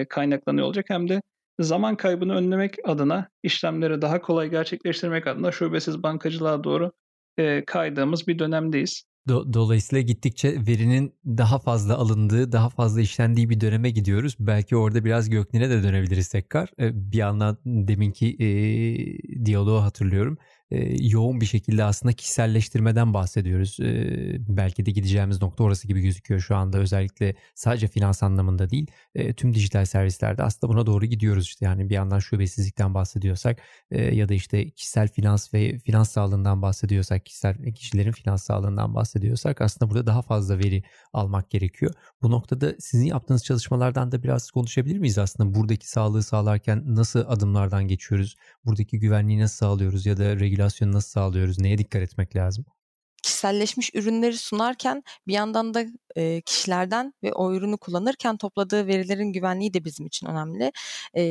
[0.08, 1.20] kaynaklanıyor olacak hem de
[1.60, 6.92] zaman kaybını önlemek adına işlemleri daha kolay gerçekleştirmek adına şubesiz bankacılığa doğru
[7.66, 9.04] kaydığımız bir dönemdeyiz.
[9.28, 14.36] Do- dolayısıyla gittikçe verinin daha fazla alındığı, daha fazla işlendiği bir döneme gidiyoruz.
[14.40, 16.70] Belki orada biraz Göknil'e de dönebiliriz tekrar.
[16.78, 20.38] Bir yandan deminki e, diyaloğu hatırlıyorum
[20.70, 23.80] e, yoğun bir şekilde aslında kişiselleştirmeden bahsediyoruz.
[23.80, 28.86] E, belki de gideceğimiz nokta orası gibi gözüküyor şu anda özellikle sadece finans anlamında değil
[29.14, 33.60] e, tüm dijital servislerde aslında buna doğru gidiyoruz işte yani bir yandan şubesizlikten bahsediyorsak
[33.90, 39.60] e, ya da işte kişisel finans ve finans sağlığından bahsediyorsak kişisel kişilerin finans sağlığından bahsediyorsak
[39.60, 41.94] aslında burada daha fazla veri almak gerekiyor.
[42.22, 47.88] Bu noktada sizin yaptığınız çalışmalardan da biraz konuşabilir miyiz aslında buradaki sağlığı sağlarken nasıl adımlardan
[47.88, 48.36] geçiyoruz?
[48.64, 51.58] Buradaki güvenliği nasıl sağlıyoruz ya da regülasyonu nasıl sağlıyoruz?
[51.58, 52.64] Neye dikkat etmek lazım?
[53.22, 55.84] kişiselleşmiş ürünleri sunarken bir yandan da
[56.16, 60.72] e, kişilerden ve o ürünü kullanırken topladığı verilerin güvenliği de bizim için önemli.
[61.14, 61.22] E,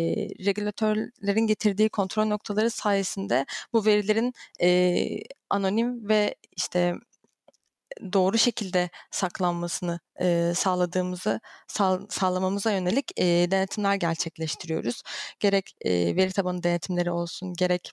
[0.45, 4.97] regülatörlerin getirdiği kontrol noktaları sayesinde bu verilerin e,
[5.49, 6.95] anonim ve işte
[8.13, 15.03] doğru şekilde saklanmasını e, sağladığımızı sağ, sağlamamıza yönelik e, denetimler gerçekleştiriyoruz.
[15.39, 17.91] Gerek e, veri tabanı denetimleri olsun, gerek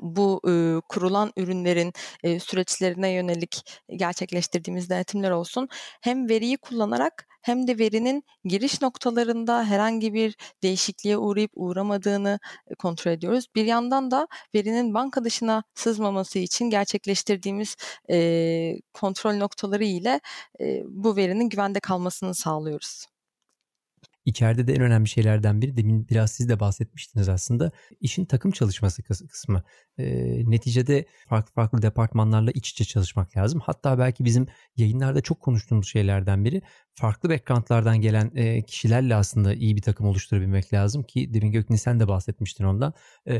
[0.00, 5.68] bu e, kurulan ürünlerin e, süreçlerine yönelik gerçekleştirdiğimiz denetimler olsun.
[6.00, 12.38] Hem veriyi kullanarak hem de verinin giriş noktalarında herhangi bir değişikliğe uğrayıp uğramadığını
[12.78, 13.46] kontrol ediyoruz.
[13.54, 17.76] Bir yandan da verinin banka dışına sızmaması için gerçekleştirdiğimiz
[18.10, 20.20] e, kontrol noktaları ile
[20.60, 23.06] e, bu verinin güvende kalmasını sağlıyoruz.
[24.28, 27.70] İçeride de en önemli şeylerden biri demin biraz siz de bahsetmiştiniz aslında
[28.00, 29.62] işin takım çalışması kısmı.
[29.98, 30.04] E,
[30.50, 33.60] neticede farklı farklı departmanlarla iç içe çalışmak lazım.
[33.60, 36.62] Hatta belki bizim yayınlarda çok konuştuğumuz şeylerden biri
[36.98, 42.00] farklı backgroundlardan gelen e, kişilerle aslında iyi bir takım oluşturabilmek lazım ki demin Göknin sen
[42.00, 42.94] de bahsetmiştin ondan.
[43.26, 43.34] E,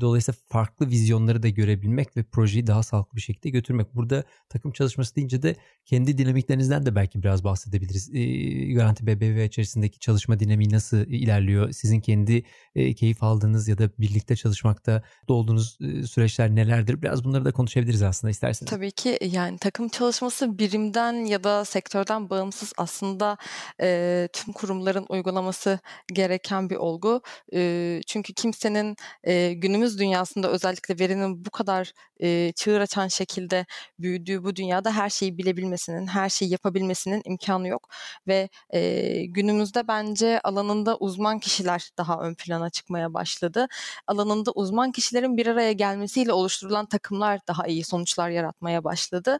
[0.00, 3.94] dolayısıyla farklı vizyonları da görebilmek ve projeyi daha sağlıklı bir şekilde götürmek.
[3.94, 8.10] Burada takım çalışması deyince de kendi dinamiklerinizden de belki biraz bahsedebiliriz.
[8.14, 11.72] E, Garanti BBV içerisindeki çalışma dinamiği nasıl ilerliyor?
[11.72, 12.42] Sizin kendi
[12.74, 17.02] e, keyif aldığınız ya da birlikte çalışmakta olduğunuz e, süreçler nelerdir?
[17.02, 18.70] Biraz bunları da konuşabiliriz aslında isterseniz.
[18.70, 23.36] Tabii ki yani takım çalışması birimden ya da sektörden bağımsız aslında
[23.80, 25.78] e, tüm kurumların uygulaması
[26.12, 27.22] gereken bir olgu.
[27.54, 31.92] E, çünkü kimsenin e, günümüz dünyasında özellikle verinin bu kadar
[32.22, 33.66] e, çığır açan şekilde
[33.98, 37.88] büyüdüğü bu dünyada her şeyi bilebilmesinin, her şeyi yapabilmesinin imkanı yok
[38.26, 43.66] ve e, günümüzde bence alanında uzman kişiler daha ön plana çıkmaya başladı.
[44.06, 49.38] Alanında uzman kişilerin bir araya gelmesiyle oluşturulan takımlar daha iyi sonuçlar yaratmaya başladı.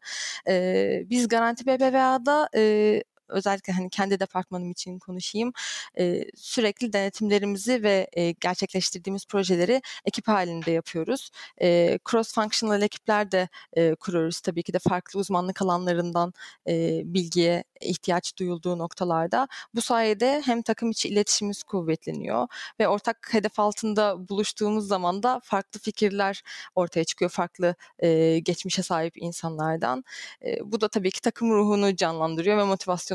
[0.49, 5.53] E, biz Garanti BBVA'da e, özellikle hani kendi departmanım için konuşayım.
[5.99, 11.31] E, sürekli denetimlerimizi ve e, gerçekleştirdiğimiz projeleri ekip halinde yapıyoruz.
[11.62, 16.33] E, cross functional ekipler de e, kuruyoruz tabii ki de farklı uzmanlık alanlarından
[16.68, 19.49] e, bilgiye ihtiyaç duyulduğu noktalarda.
[19.74, 22.49] Bu sayede hem takım içi iletişimimiz kuvvetleniyor
[22.81, 26.43] ve ortak hedef altında buluştuğumuz zaman da farklı fikirler
[26.74, 30.05] ortaya çıkıyor farklı e, geçmişe sahip insanlardan.
[30.45, 32.64] E, bu da tabii ki takım ruhunu canlandırıyor ve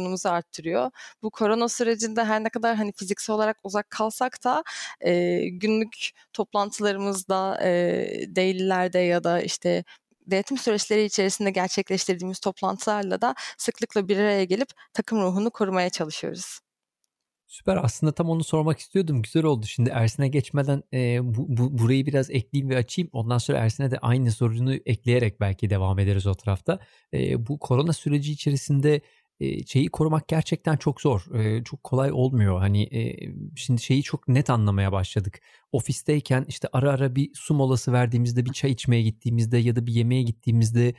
[0.05, 0.91] motivasyonumuzu arttırıyor.
[1.23, 4.63] Bu korona sürecinde her ne kadar hani fiziksel olarak uzak kalsak da
[5.01, 9.83] e, günlük toplantılarımızda, e, dailylerde ya da işte
[10.27, 16.59] denetim süreçleri içerisinde gerçekleştirdiğimiz toplantılarla da sıklıkla bir araya gelip takım ruhunu korumaya çalışıyoruz.
[17.47, 19.21] Süper aslında tam onu sormak istiyordum.
[19.21, 19.65] Güzel oldu.
[19.65, 23.09] Şimdi Ersin'e geçmeden e, bu, bu, burayı biraz ekleyeyim ve açayım.
[23.13, 26.79] Ondan sonra Ersin'e de aynı sorunu ekleyerek belki devam ederiz o tarafta.
[27.13, 29.01] E, bu korona süreci içerisinde
[29.67, 31.25] şeyi korumak gerçekten çok zor.
[31.65, 32.59] Çok kolay olmuyor.
[32.59, 32.89] Hani
[33.55, 35.41] şimdi şeyi çok net anlamaya başladık.
[35.71, 39.93] Ofisteyken işte ara ara bir su molası verdiğimizde bir çay içmeye gittiğimizde ya da bir
[39.93, 40.93] yemeğe gittiğimizde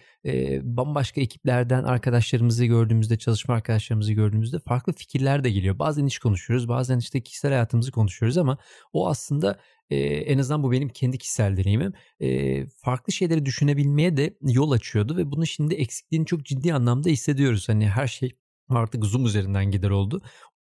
[0.63, 5.79] bambaşka ekiplerden arkadaşlarımızı gördüğümüzde çalışma arkadaşlarımızı gördüğümüzde farklı fikirler de geliyor.
[5.79, 8.59] Bazen iş konuşuyoruz bazen işte kişisel hayatımızı konuşuyoruz ama
[8.93, 9.59] o aslında
[9.91, 11.93] e, en azından bu benim kendi kişisel deneyimim.
[12.21, 17.69] E, farklı şeyleri düşünebilmeye de yol açıyordu ve bunu şimdi eksikliğini çok ciddi anlamda hissediyoruz.
[17.69, 18.37] Hani her şey
[18.69, 20.21] artık Zoom üzerinden gider oldu.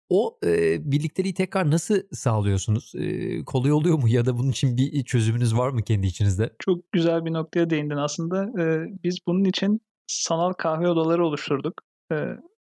[0.09, 2.93] O e, birlikteliği tekrar nasıl sağlıyorsunuz?
[2.95, 6.55] E, kolay oluyor mu ya da bunun için bir çözümünüz var mı kendi içinizde?
[6.59, 8.61] Çok güzel bir noktaya değindin aslında.
[8.63, 11.73] E, biz bunun için sanal kahve odaları oluşturduk.
[12.11, 12.15] E,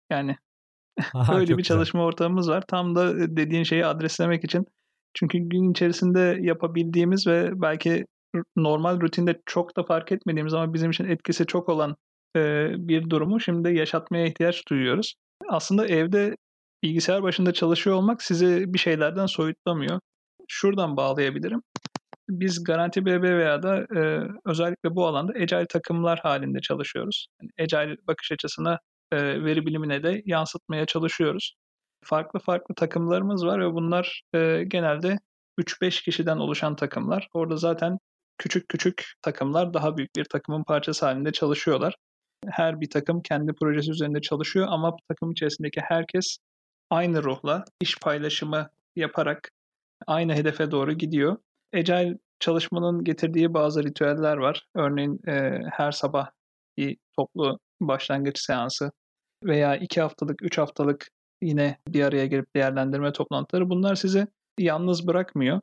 [0.09, 0.35] yani
[1.13, 2.07] Aha, böyle bir çalışma güzel.
[2.07, 2.63] ortamımız var.
[2.67, 4.65] Tam da dediğin şeyi adreslemek için
[5.13, 8.05] çünkü gün içerisinde yapabildiğimiz ve belki
[8.55, 11.95] normal rutinde çok da fark etmediğimiz ama bizim için etkisi çok olan
[12.35, 15.15] e, bir durumu şimdi yaşatmaya ihtiyaç duyuyoruz.
[15.49, 16.35] Aslında evde
[16.83, 19.99] bilgisayar başında çalışıyor olmak sizi bir şeylerden soyutlamıyor.
[20.47, 21.61] Şuradan bağlayabilirim.
[22.29, 27.27] Biz Garanti BBVA'da e, özellikle bu alanda Agile takımlar halinde çalışıyoruz.
[27.71, 28.79] Yani bakış açısına
[29.11, 31.53] e, veri bilimine de yansıtmaya çalışıyoruz
[32.03, 35.19] farklı farklı takımlarımız var ve bunlar e, genelde
[35.59, 37.27] 3-5 kişiden oluşan takımlar.
[37.33, 37.97] Orada zaten
[38.37, 41.95] küçük küçük takımlar daha büyük bir takımın parçası halinde çalışıyorlar.
[42.47, 46.37] Her bir takım kendi projesi üzerinde çalışıyor ama takım içerisindeki herkes
[46.89, 49.49] aynı ruhla iş paylaşımı yaparak
[50.07, 51.37] aynı hedefe doğru gidiyor.
[51.73, 54.65] Agile çalışmanın getirdiği bazı ritüeller var.
[54.75, 56.29] Örneğin e, her sabah
[56.77, 58.91] bir toplu başlangıç seansı
[59.43, 61.07] veya iki haftalık, üç haftalık
[61.41, 64.27] yine bir araya gelip değerlendirme toplantıları bunlar sizi
[64.59, 65.61] yalnız bırakmıyor.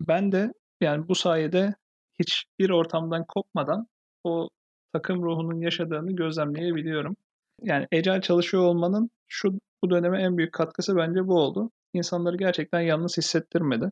[0.00, 1.74] Ben de yani bu sayede
[2.20, 3.86] hiçbir ortamdan kopmadan
[4.24, 4.48] o
[4.92, 7.16] takım ruhunun yaşadığını gözlemleyebiliyorum.
[7.62, 11.70] Yani ecel çalışıyor olmanın şu bu döneme en büyük katkısı bence bu oldu.
[11.92, 13.90] İnsanları gerçekten yalnız hissettirmedi.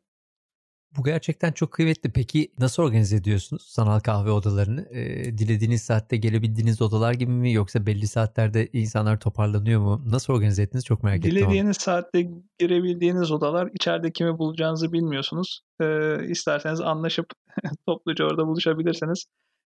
[0.97, 2.11] Bu gerçekten çok kıymetli.
[2.11, 4.87] Peki nasıl organize ediyorsunuz sanal kahve odalarını?
[4.89, 10.01] E, dilediğiniz saatte gelebildiğiniz odalar gibi mi yoksa belli saatlerde insanlar toparlanıyor mu?
[10.05, 11.31] Nasıl organize ettiniz çok merak ettim.
[11.31, 12.29] Dilediğiniz saatte
[12.59, 15.61] girebildiğiniz odalar içeride kimi bulacağınızı bilmiyorsunuz.
[15.81, 17.25] E, isterseniz anlaşıp
[17.87, 19.25] topluca orada buluşabilirsiniz.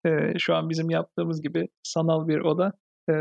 [0.06, 2.72] E, şu an bizim yaptığımız gibi sanal bir oda.
[3.10, 3.12] E,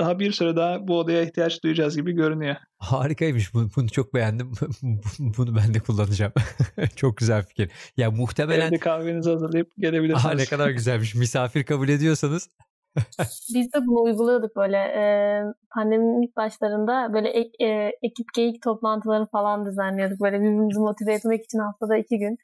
[0.00, 2.56] daha bir süre daha bu odaya ihtiyaç duyacağız gibi görünüyor.
[2.78, 3.54] Harikaymış.
[3.54, 4.52] Bunu çok beğendim.
[5.18, 6.32] Bunu ben de kullanacağım.
[6.96, 7.70] çok güzel fikir.
[7.96, 8.68] Ya muhtemelen...
[8.68, 10.26] Evde kahvenizi hazırlayıp gelebilirsiniz.
[10.26, 11.14] Aha, ne kadar güzelmiş.
[11.14, 12.48] Misafir kabul ediyorsanız.
[13.54, 15.02] Biz de bunu uyguluyorduk böyle e,
[15.74, 20.20] pandeminin ilk başlarında böyle ek, e, ekip geyik toplantıları falan düzenliyorduk.
[20.20, 22.36] Böyle birbirimizi motive etmek için haftada iki gün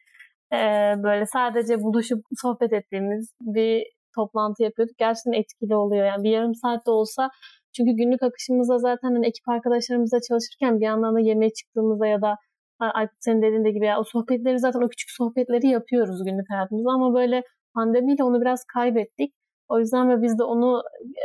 [0.53, 0.59] e,
[1.03, 3.84] böyle sadece buluşup sohbet ettiğimiz bir
[4.14, 4.98] toplantı yapıyorduk.
[4.98, 6.06] Gerçekten etkili oluyor.
[6.06, 7.30] Yani bir yarım saatte olsa
[7.76, 12.36] çünkü günlük akışımızda zaten hani ekip arkadaşlarımızla çalışırken bir yandan da yemeğe çıktığımızda ya da
[12.80, 16.90] Aykut senin dediğin de gibi ya o sohbetleri zaten o küçük sohbetleri yapıyoruz günlük hayatımızda
[16.90, 17.42] ama böyle
[17.74, 19.34] pandemiyle onu biraz kaybettik.
[19.68, 20.82] O yüzden ve biz de onu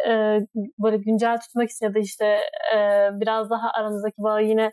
[0.08, 0.12] e,
[0.80, 2.26] böyle güncel tutmak için ya da işte
[2.76, 4.72] e, biraz daha aramızdaki bağı yine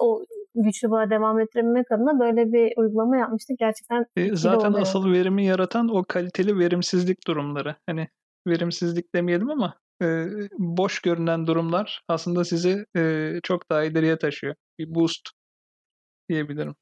[0.00, 0.24] o
[0.54, 3.58] güçlü bağı devam ettirebilmek adına böyle bir uygulama yapmıştık.
[3.58, 4.82] Gerçekten e, zaten oluyor.
[4.82, 7.76] asıl verimi yaratan o kaliteli verimsizlik durumları.
[7.86, 8.08] Hani
[8.46, 10.26] verimsizlik demeyelim ama e,
[10.58, 14.54] boş görünen durumlar aslında sizi e, çok daha ileriye taşıyor.
[14.78, 15.30] Bir boost
[16.28, 16.74] diyebilirim.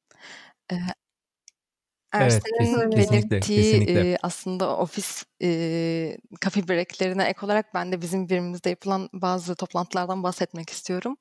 [2.13, 8.71] Ersen'in evet, belirttiği e, aslında ofis e, kafe breaklerine ek olarak ben de bizim birimizde
[8.71, 11.17] yapılan bazı toplantılardan bahsetmek istiyorum.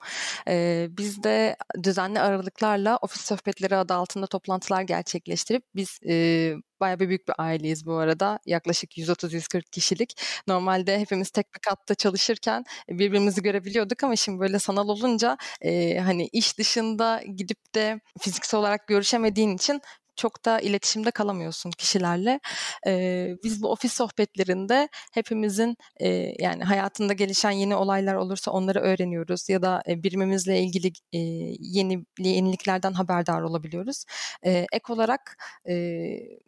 [0.48, 7.10] E, biz de düzenli aralıklarla ofis sohbetleri adı altında toplantılar gerçekleştirip biz e, bayağı bir
[7.10, 8.40] büyük bir aileyiz bu arada.
[8.46, 10.22] Yaklaşık 130-140 kişilik.
[10.48, 16.28] Normalde hepimiz tek bir katta çalışırken birbirimizi görebiliyorduk ama şimdi böyle sanal olunca e, hani
[16.34, 19.82] iş dışında gidip de fiziksel olarak görüşemediğin için
[20.20, 22.40] çok da iletişimde kalamıyorsun kişilerle.
[22.88, 26.08] E, biz bu ofis sohbetlerinde hepimizin e,
[26.40, 31.20] yani hayatında gelişen yeni olaylar olursa onları öğreniyoruz ya da e, birimimizle ilgili e,
[31.60, 34.06] yeni yeniliklerden haberdar olabiliyoruz.
[34.46, 35.38] E, ek olarak
[35.70, 35.74] e,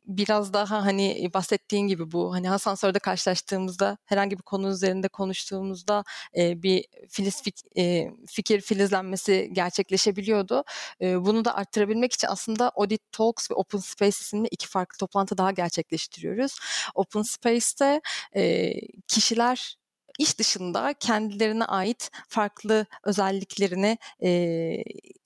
[0.06, 6.04] biraz daha hani bahsettiğin gibi bu hani asansörde karşılaştığımızda herhangi bir konu üzerinde konuştuğumuzda
[6.38, 10.64] e, bir filiz fik, e, fikir filizlenmesi gerçekleşebiliyordu.
[11.02, 15.38] E, bunu da arttırabilmek için aslında Audit Talks ve Open Space isimli iki farklı toplantı
[15.38, 16.60] daha gerçekleştiriyoruz.
[16.96, 18.02] Open Space'te
[18.36, 18.74] e,
[19.08, 19.78] kişiler
[20.20, 24.84] iş dışında kendilerine ait farklı özelliklerini e,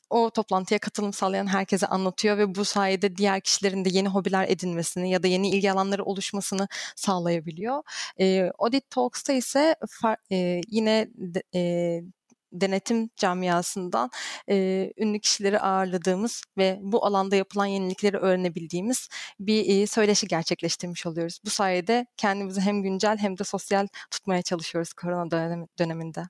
[0.10, 5.12] o toplantıya katılım sağlayan herkese anlatıyor ve bu sayede diğer kişilerin de yeni hobiler edinmesini
[5.12, 7.84] ya da yeni ilgi alanları oluşmasını sağlayabiliyor.
[8.20, 12.02] E, Audit Talks'ta ise far, e, yine de, e,
[12.62, 14.10] denetim camiasından
[14.50, 21.40] e, ünlü kişileri ağırladığımız ve bu alanda yapılan yenilikleri öğrenebildiğimiz bir e, söyleşi gerçekleştirmiş oluyoruz.
[21.46, 26.24] Bu sayede kendimizi hem güncel hem de sosyal tutmaya çalışıyoruz korona dönem, döneminde.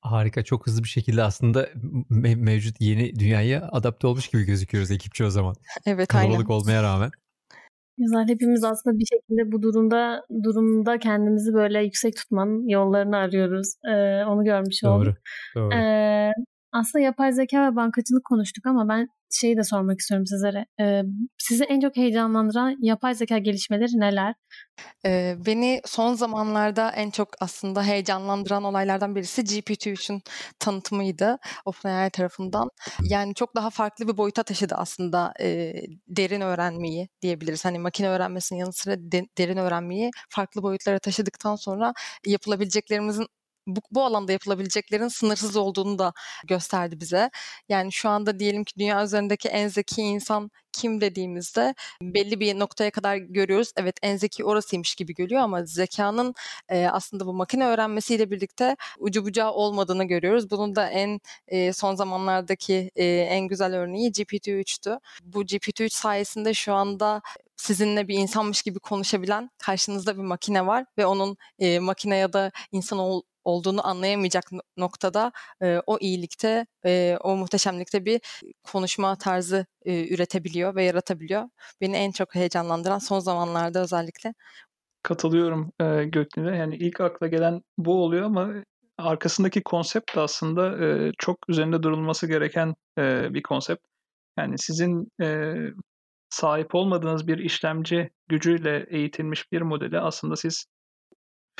[0.00, 0.44] Harika.
[0.44, 1.64] Çok hızlı bir şekilde aslında
[2.10, 5.54] me- mevcut yeni dünyaya adapte olmuş gibi gözüküyoruz ekipçe o zaman.
[5.86, 6.60] Evet Kalabalık aynen.
[6.60, 7.10] olmaya rağmen.
[7.98, 8.28] Güzel.
[8.28, 13.74] Hepimiz aslında bir şekilde bu durumda durumda kendimizi böyle yüksek tutmanın yollarını arıyoruz.
[13.88, 14.92] Ee, onu görmüş Doğru.
[14.94, 15.16] olduk.
[15.54, 15.74] Doğru.
[15.74, 16.32] Ee,
[16.72, 20.66] aslında yapay zeka ve bankacılık konuştuk ama ben şeyi de sormak istiyorum sizlere.
[20.80, 21.02] Ee,
[21.38, 24.34] sizi en çok heyecanlandıran yapay zeka gelişmeleri neler?
[25.06, 30.22] Ee, beni son zamanlarda en çok aslında heyecanlandıran olaylardan birisi GPT-3'ün
[30.58, 32.68] tanıtımıydı OpenAI tarafından.
[33.02, 35.74] Yani çok daha farklı bir boyuta taşıdı aslında e,
[36.08, 37.64] derin öğrenmeyi diyebiliriz.
[37.64, 41.92] Hani makine öğrenmesinin yanı sıra de, derin öğrenmeyi farklı boyutlara taşıdıktan sonra
[42.26, 43.26] yapılabileceklerimizin
[43.66, 46.12] bu, bu alanda yapılabileceklerin sınırsız olduğunu da
[46.46, 47.30] gösterdi bize.
[47.68, 52.90] Yani şu anda diyelim ki dünya üzerindeki en zeki insan kim dediğimizde belli bir noktaya
[52.90, 53.72] kadar görüyoruz.
[53.76, 56.34] Evet en zeki orasıymış gibi görüyor ama zekanın
[56.68, 60.50] e, aslında bu makine öğrenmesiyle birlikte ucu bucağı olmadığını görüyoruz.
[60.50, 65.00] Bunun da en e, son zamanlardaki e, en güzel örneği GPT-3'tü.
[65.24, 67.22] Bu GPT-3 sayesinde şu anda
[67.56, 72.50] sizinle bir insanmış gibi konuşabilen karşınızda bir makine var ve onun e, makine ya da
[72.72, 74.44] insan ol, olduğunu anlayamayacak
[74.76, 75.32] noktada
[75.62, 78.20] e, o iyilikte, e, o muhteşemlikte bir
[78.64, 81.44] konuşma tarzı e, üretebiliyor ve yaratabiliyor.
[81.80, 84.34] Beni en çok heyecanlandıran son zamanlarda özellikle.
[85.02, 86.56] Katılıyorum e, Göknil'e.
[86.56, 88.50] Yani ilk akla gelen bu oluyor ama
[88.98, 93.84] arkasındaki konsept de aslında e, çok üzerinde durulması gereken e, bir konsept.
[94.38, 95.54] Yani sizin e,
[96.30, 100.66] sahip olmadığınız bir işlemci gücüyle eğitilmiş bir modeli aslında siz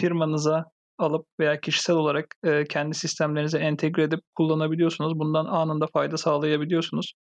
[0.01, 0.64] firmanıza
[0.99, 5.18] alıp veya kişisel olarak e, kendi sistemlerinize entegre edip kullanabiliyorsunuz.
[5.18, 7.12] Bundan anında fayda sağlayabiliyorsunuz.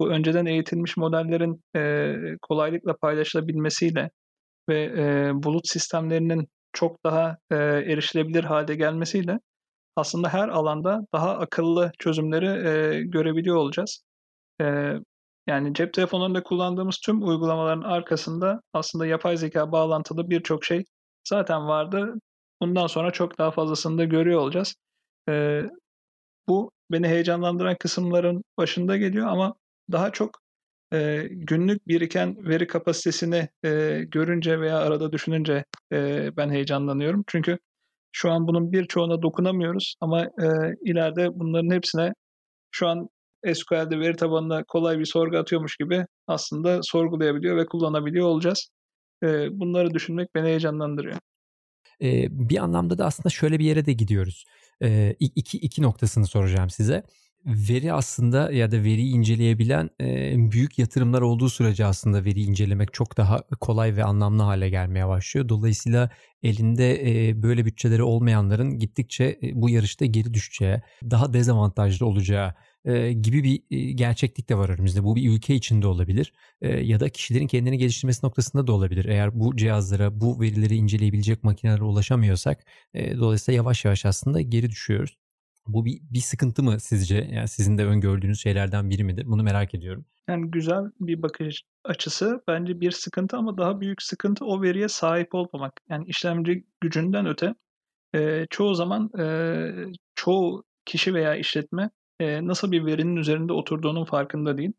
[0.00, 4.10] Bu önceden eğitilmiş modellerin e, kolaylıkla paylaşılabilmesiyle
[4.68, 9.38] ve e, bulut sistemlerinin çok daha e, erişilebilir hale gelmesiyle
[9.96, 14.02] aslında her alanda daha akıllı çözümleri e, görebiliyor olacağız.
[14.60, 14.94] E,
[15.46, 20.84] yani cep telefonlarında kullandığımız tüm uygulamaların arkasında aslında yapay zeka bağlantılı birçok şey
[21.28, 22.14] zaten vardı.
[22.62, 24.74] Bundan sonra çok daha fazlasını da görüyor olacağız.
[25.28, 25.62] E,
[26.48, 29.54] bu beni heyecanlandıran kısımların başında geliyor ama
[29.92, 30.40] daha çok
[30.92, 37.24] e, günlük biriken veri kapasitesini e, görünce veya arada düşününce e, ben heyecanlanıyorum.
[37.26, 37.58] Çünkü
[38.12, 40.48] şu an bunun birçoğuna dokunamıyoruz ama e,
[40.84, 42.12] ileride bunların hepsine
[42.70, 43.08] şu an
[43.54, 48.70] SQL'de veri tabanına kolay bir sorgu atıyormuş gibi aslında sorgulayabiliyor ve kullanabiliyor olacağız.
[49.24, 51.16] E, bunları düşünmek beni heyecanlandırıyor.
[52.02, 54.44] Ee, bir anlamda da aslında şöyle bir yere de gidiyoruz.
[54.82, 57.04] Ee, iki, iki noktasını soracağım size
[57.46, 63.16] veri aslında ya da veriyi inceleyebilen e, büyük yatırımlar olduğu sürece aslında veriyi incelemek çok
[63.16, 65.48] daha kolay ve anlamlı hale gelmeye başlıyor.
[65.48, 66.10] Dolayısıyla
[66.42, 70.80] elinde e, böyle bütçeleri olmayanların gittikçe e, bu yarışta geri düşeceği,
[71.10, 72.54] daha dezavantajlı olacağı
[73.20, 75.04] gibi bir gerçeklik de var önümüzde.
[75.04, 79.04] Bu bir ülke içinde olabilir ya da kişilerin kendini geliştirmesi noktasında da olabilir.
[79.04, 82.64] Eğer bu cihazlara, bu verileri inceleyebilecek makinelere ulaşamıyorsak
[82.94, 85.18] dolayısıyla yavaş yavaş aslında geri düşüyoruz.
[85.66, 87.28] Bu bir, bir sıkıntı mı sizce?
[87.32, 89.26] Yani sizin de öngördüğünüz şeylerden biri midir?
[89.26, 90.04] Bunu merak ediyorum.
[90.28, 95.34] Yani güzel bir bakış açısı bence bir sıkıntı ama daha büyük sıkıntı o veriye sahip
[95.34, 95.72] olmamak.
[95.88, 97.54] Yani işlemci gücünden öte
[98.50, 99.10] çoğu zaman
[100.14, 101.90] çoğu kişi veya işletme
[102.20, 104.72] e, nasıl bir verinin üzerinde oturduğunun farkında değil.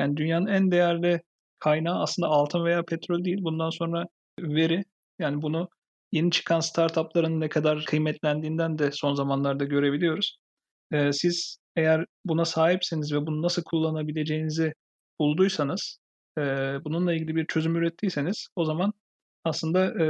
[0.00, 1.20] Yani dünyanın en değerli
[1.58, 3.38] kaynağı aslında altın veya petrol değil.
[3.42, 4.06] Bundan sonra
[4.40, 4.84] veri
[5.18, 5.68] yani bunu
[6.12, 10.38] yeni çıkan startupların ne kadar kıymetlendiğinden de son zamanlarda görebiliyoruz.
[10.92, 14.74] Ee, siz eğer buna sahipseniz ve bunu nasıl kullanabileceğinizi
[15.20, 15.98] bulduysanız,
[16.38, 16.42] e,
[16.84, 18.92] bununla ilgili bir çözüm ürettiyseniz o zaman
[19.44, 20.06] aslında e,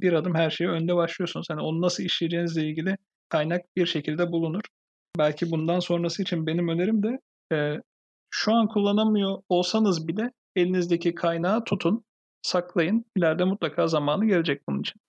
[0.00, 1.46] bir adım her şeye önde başlıyorsunuz.
[1.50, 2.96] Hani onu nasıl işleyeceğinizle ilgili
[3.28, 4.62] kaynak bir şekilde bulunur.
[5.18, 7.20] Belki bundan sonrası için benim önerim de
[7.56, 7.76] e,
[8.30, 12.04] şu an kullanamıyor olsanız bile elinizdeki kaynağı tutun,
[12.42, 13.04] saklayın.
[13.16, 15.00] İleride mutlaka zamanı gelecek bunun için.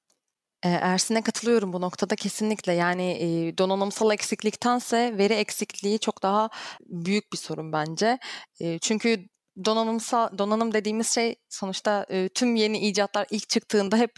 [0.64, 2.74] Ersin'e katılıyorum bu noktada kesinlikle.
[2.74, 6.50] Yani e, donanımsal eksikliktense veri eksikliği çok daha
[6.86, 8.20] büyük bir sorun bence.
[8.62, 9.26] E, çünkü
[9.66, 14.12] donanımsal donanım dediğimiz şey sonuçta e, tüm yeni icatlar ilk çıktığında hep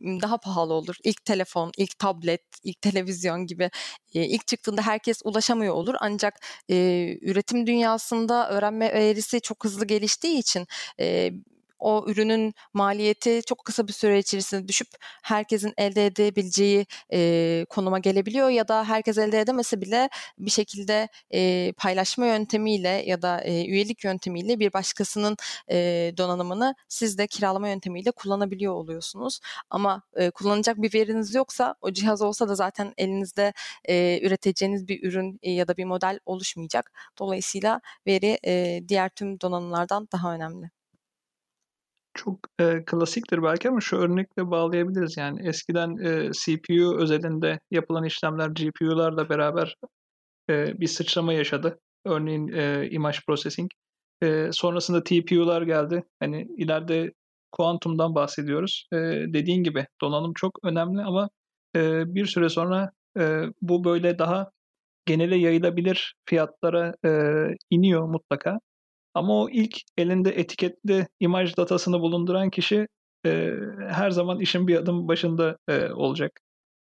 [0.00, 0.96] daha pahalı olur.
[1.04, 3.70] İlk telefon, ilk tablet, ilk televizyon gibi
[4.12, 5.94] ilk çıktığında herkes ulaşamıyor olur.
[6.00, 6.34] Ancak
[6.70, 6.76] e,
[7.22, 10.66] üretim dünyasında öğrenme eğrisi çok hızlı geliştiği için
[11.00, 11.30] e,
[11.80, 14.88] o ürünün maliyeti çok kısa bir süre içerisinde düşüp
[15.22, 20.08] herkesin elde edebileceği e, konuma gelebiliyor ya da herkes elde edemese bile
[20.38, 25.36] bir şekilde e, paylaşma yöntemiyle ya da e, üyelik yöntemiyle bir başkasının
[25.70, 25.76] e,
[26.16, 29.40] donanımını siz de kiralama yöntemiyle kullanabiliyor oluyorsunuz.
[29.70, 33.52] Ama e, kullanacak bir veriniz yoksa o cihaz olsa da zaten elinizde
[33.84, 36.92] e, üreteceğiniz bir ürün e, ya da bir model oluşmayacak.
[37.18, 40.79] Dolayısıyla veri e, diğer tüm donanımlardan daha önemli
[42.24, 45.16] çok e, klasiktir belki ama şu örnekle bağlayabiliriz.
[45.16, 49.76] Yani eskiden e, CPU özelinde yapılan işlemler GPU'larla beraber
[50.50, 51.78] e, bir sıçrama yaşadı.
[52.06, 53.70] Örneğin e, image processing.
[54.22, 56.04] E, sonrasında TPU'lar geldi.
[56.20, 57.12] Hani ileride
[57.52, 58.88] kuantumdan bahsediyoruz.
[58.92, 58.96] E,
[59.34, 61.30] dediğin gibi donanım çok önemli ama
[61.76, 64.50] e, bir süre sonra e, bu böyle daha
[65.06, 67.10] genele yayılabilir fiyatlara e,
[67.70, 68.58] iniyor mutlaka.
[69.14, 72.86] Ama o ilk elinde etiketli imaj datasını bulunduran kişi
[73.26, 73.50] e,
[73.90, 76.40] her zaman işin bir adım başında e, olacak.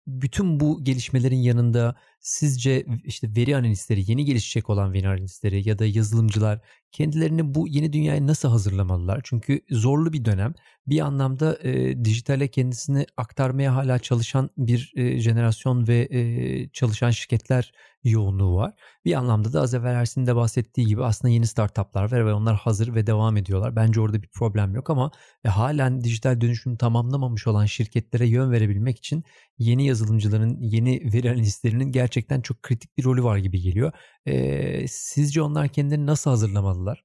[0.07, 5.87] Bütün bu gelişmelerin yanında sizce işte veri analistleri, yeni gelişecek olan veri analistleri ya da
[5.87, 6.61] yazılımcılar
[6.93, 9.21] kendilerini bu yeni dünyaya nasıl hazırlamalılar?
[9.25, 10.55] Çünkü zorlu bir dönem.
[10.87, 17.73] Bir anlamda e, dijitale kendisini aktarmaya hala çalışan bir e, jenerasyon ve e, çalışan şirketler
[18.05, 18.75] yoğunluğu var.
[19.05, 22.57] Bir anlamda da az evvel Ersin'in de bahsettiği gibi aslında yeni startuplar var ve onlar
[22.57, 23.77] hazır ve devam ediyorlar.
[23.77, 25.11] Bence orada bir problem yok ama
[25.45, 29.25] e, halen dijital dönüşümü tamamlamamış olan şirketlere yön verebilmek için
[29.59, 33.93] yeni yazılımcıların, yeni veri analistlerinin gerçekten çok kritik bir rolü var gibi geliyor.
[34.27, 37.05] E, sizce onlar kendilerini nasıl hazırlamalılar?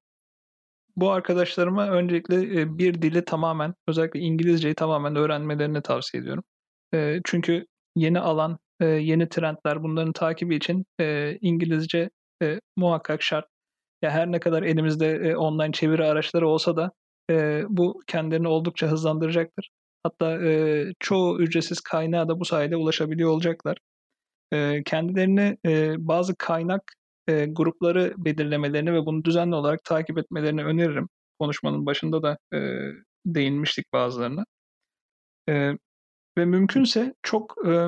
[0.96, 6.44] Bu arkadaşlarıma öncelikle e, bir dili tamamen, özellikle İngilizceyi tamamen öğrenmelerini tavsiye ediyorum.
[6.94, 7.66] E, çünkü
[7.96, 10.86] yeni alan, e, yeni trendler bunların takibi için
[11.42, 12.10] İngilizce
[12.78, 13.46] muhakkak şart.
[14.02, 16.92] Ya her ne kadar elimizde online çeviri araçları olsa da
[17.70, 19.70] bu kendilerini oldukça hızlandıracaktır.
[20.04, 20.40] Hatta
[21.00, 23.78] çoğu ücretsiz kaynağa da bu sayede ulaşabiliyor olacaklar.
[24.86, 25.58] Kendilerini
[26.08, 26.82] bazı kaynak
[27.28, 31.10] e, grupları belirlemelerini ve bunu düzenli olarak takip etmelerini öneririm.
[31.40, 32.58] Konuşmanın başında da e,
[33.26, 34.46] değinmiştik bazılarına.
[35.50, 35.72] E,
[36.38, 37.88] ve mümkünse çok e,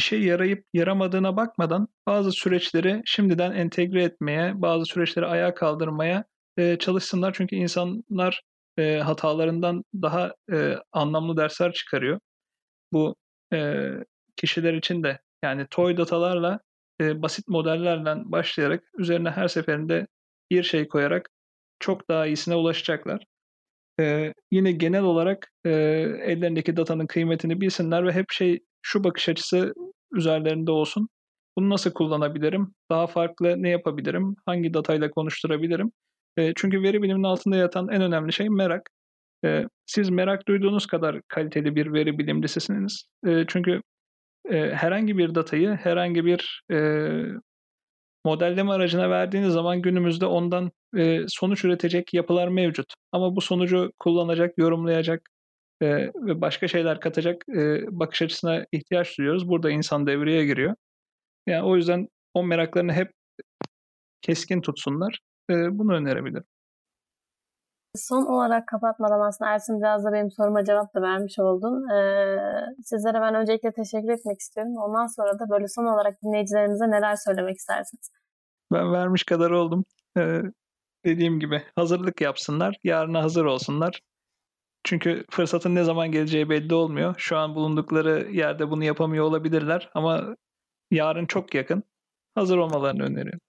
[0.00, 6.24] işe yarayıp yaramadığına bakmadan bazı süreçleri şimdiden entegre etmeye, bazı süreçleri ayağa kaldırmaya
[6.56, 7.32] e, çalışsınlar.
[7.32, 8.42] Çünkü insanlar
[8.78, 12.20] e, hatalarından daha e, anlamlı dersler çıkarıyor.
[12.92, 13.16] Bu
[13.52, 13.88] e,
[14.36, 16.60] kişiler için de yani toy datalarla
[17.00, 20.06] e, basit modellerden başlayarak üzerine her seferinde
[20.50, 21.28] bir şey koyarak
[21.80, 23.24] çok daha iyisine ulaşacaklar.
[24.00, 25.70] E, yine genel olarak e,
[26.24, 29.74] ellerindeki datanın kıymetini bilsinler ve hep şey şu bakış açısı
[30.12, 31.08] üzerlerinde olsun.
[31.56, 32.74] Bunu nasıl kullanabilirim?
[32.90, 34.36] Daha farklı ne yapabilirim?
[34.46, 35.92] Hangi datayla konuşturabilirim?
[36.36, 38.90] E, çünkü veri biliminin altında yatan en önemli şey merak.
[39.44, 43.04] E, siz merak duyduğunuz kadar kaliteli bir veri bilimcisisiniz.
[43.26, 43.82] E, çünkü
[44.50, 46.78] e, herhangi bir datayı herhangi bir e,
[48.24, 52.94] modelleme aracına verdiğiniz zaman günümüzde ondan e, sonuç üretecek yapılar mevcut.
[53.12, 55.22] Ama bu sonucu kullanacak, yorumlayacak
[55.80, 59.48] e, ve başka şeyler katacak e, bakış açısına ihtiyaç duyuyoruz.
[59.48, 60.74] Burada insan devreye giriyor.
[61.46, 63.12] Yani o yüzden o meraklarını hep
[64.22, 65.20] keskin tutsunlar.
[65.50, 66.44] E, bunu önerebilirim.
[67.96, 71.88] Son olarak kapatmadan aslında Ersin biraz da benim soruma cevap da vermiş oldun.
[71.90, 72.38] Ee,
[72.84, 74.72] sizlere ben öncelikle teşekkür etmek istiyorum.
[74.76, 78.10] Ondan sonra da böyle son olarak dinleyicilerimize neler söylemek istersiniz?
[78.72, 79.84] Ben vermiş kadar oldum.
[80.18, 80.42] Ee,
[81.04, 82.76] dediğim gibi hazırlık yapsınlar.
[82.84, 84.00] Yarına hazır olsunlar.
[84.84, 87.14] Çünkü fırsatın ne zaman geleceği belli olmuyor.
[87.18, 90.36] Şu an bulundukları yerde bunu yapamıyor olabilirler ama
[90.90, 91.82] yarın çok yakın.
[92.34, 93.40] Hazır olmalarını öneriyorum.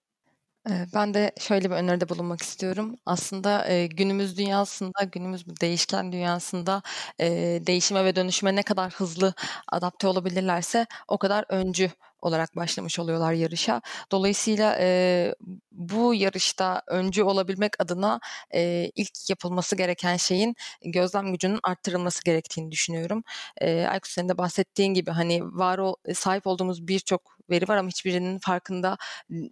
[0.94, 2.96] Ben de şöyle bir öneride bulunmak istiyorum.
[3.06, 6.82] Aslında günümüz dünyasında, günümüz değişken dünyasında
[7.66, 9.34] değişime ve dönüşüme ne kadar hızlı
[9.72, 11.90] adapte olabilirlerse o kadar öncü
[12.22, 13.82] olarak başlamış oluyorlar yarışa.
[14.12, 15.34] Dolayısıyla e,
[15.72, 18.20] bu yarışta öncü olabilmek adına
[18.54, 20.54] e, ilk yapılması gereken şeyin
[20.84, 23.24] gözlem gücünün arttırılması gerektiğini düşünüyorum.
[23.60, 27.88] E, Aykut senin de bahsettiğin gibi hani var o sahip olduğumuz birçok veri var ama
[27.88, 28.96] hiçbirinin farkında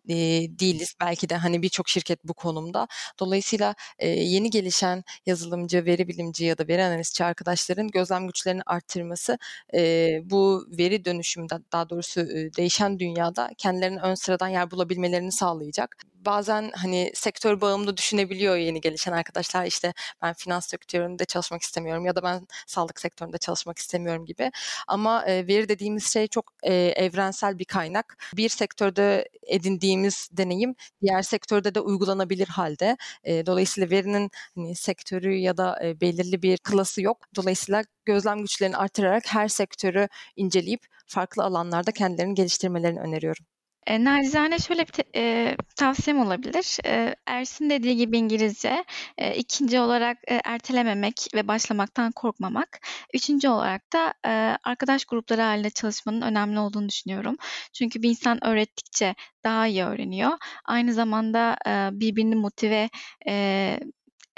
[0.09, 0.15] e,
[0.59, 0.95] değiliz.
[1.01, 2.89] Belki de hani birçok şirket bu konumda.
[3.21, 9.39] Dolayısıyla e, yeni gelişen yazılımcı, veri bilimci ya da veri analistçi arkadaşların gözlem güçlerini arttırması
[9.75, 15.97] e, bu veri dönüşümünde daha doğrusu e, değişen dünyada kendilerinin ön sıradan yer bulabilmelerini sağlayacak.
[16.25, 19.93] Bazen hani sektör bağımlı düşünebiliyor yeni gelişen arkadaşlar işte
[20.23, 24.51] ben finans sektöründe çalışmak istemiyorum ya da ben sağlık sektöründe çalışmak istemiyorum gibi.
[24.89, 28.17] Ama e, veri dediğimiz şey çok e, evrensel bir kaynak.
[28.37, 32.97] Bir sektörde edindiğimiz deneyim diğer sektörde de uygulanabilir halde.
[33.25, 37.19] E, dolayısıyla verinin hani sektörü ya da e, belirli bir klası yok.
[37.37, 43.47] Dolayısıyla gözlem güçlerini artırarak her sektörü inceleyip farklı alanlarda kendilerini geliştirmelerini öneriyorum.
[43.87, 46.79] E, nacizane şöyle bir te- e, tavsiyem olabilir.
[46.87, 48.85] E, Ersin dediği gibi İngilizce.
[49.19, 52.81] E, ikinci olarak e, ertelememek ve başlamaktan korkmamak.
[53.15, 54.31] Üçüncü olarak da e,
[54.65, 57.37] arkadaş grupları halinde çalışmanın önemli olduğunu düşünüyorum.
[57.73, 59.15] Çünkü bir insan öğrettikçe
[59.45, 60.31] daha iyi öğreniyor.
[60.65, 62.91] Aynı zamanda e, birbirini motive
[63.29, 63.81] e,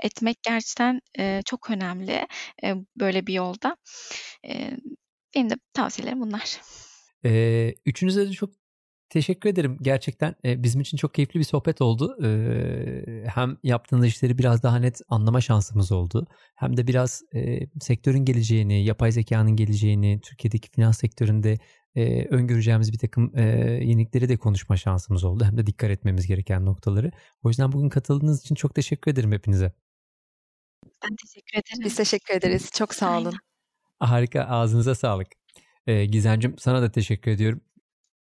[0.02, 2.26] etmek gerçekten e, çok önemli
[2.64, 3.76] e, böyle bir yolda.
[4.48, 4.70] E,
[5.34, 6.60] benim de tavsiyelerim bunlar.
[7.24, 8.61] Ee, üçünüze de çok
[9.12, 9.78] teşekkür ederim.
[9.82, 12.16] Gerçekten e, bizim için çok keyifli bir sohbet oldu.
[12.24, 16.26] Ee, hem yaptığınız işleri biraz daha net anlama şansımız oldu.
[16.54, 21.58] Hem de biraz e, sektörün geleceğini, yapay zekanın geleceğini, Türkiye'deki finans sektöründe
[21.94, 23.42] e, öngöreceğimiz bir takım e,
[23.84, 25.44] yenilikleri de konuşma şansımız oldu.
[25.44, 27.10] Hem de dikkat etmemiz gereken noktaları.
[27.42, 29.72] O yüzden bugün katıldığınız için çok teşekkür ederim hepinize.
[30.84, 31.84] Ben teşekkür ederim.
[31.84, 32.70] Biz teşekkür ederiz.
[32.74, 33.34] Çok sağ olun.
[34.00, 34.44] Harika.
[34.44, 35.28] Ağzınıza sağlık.
[35.86, 37.60] Ee, Gizemcim sana da teşekkür ediyorum.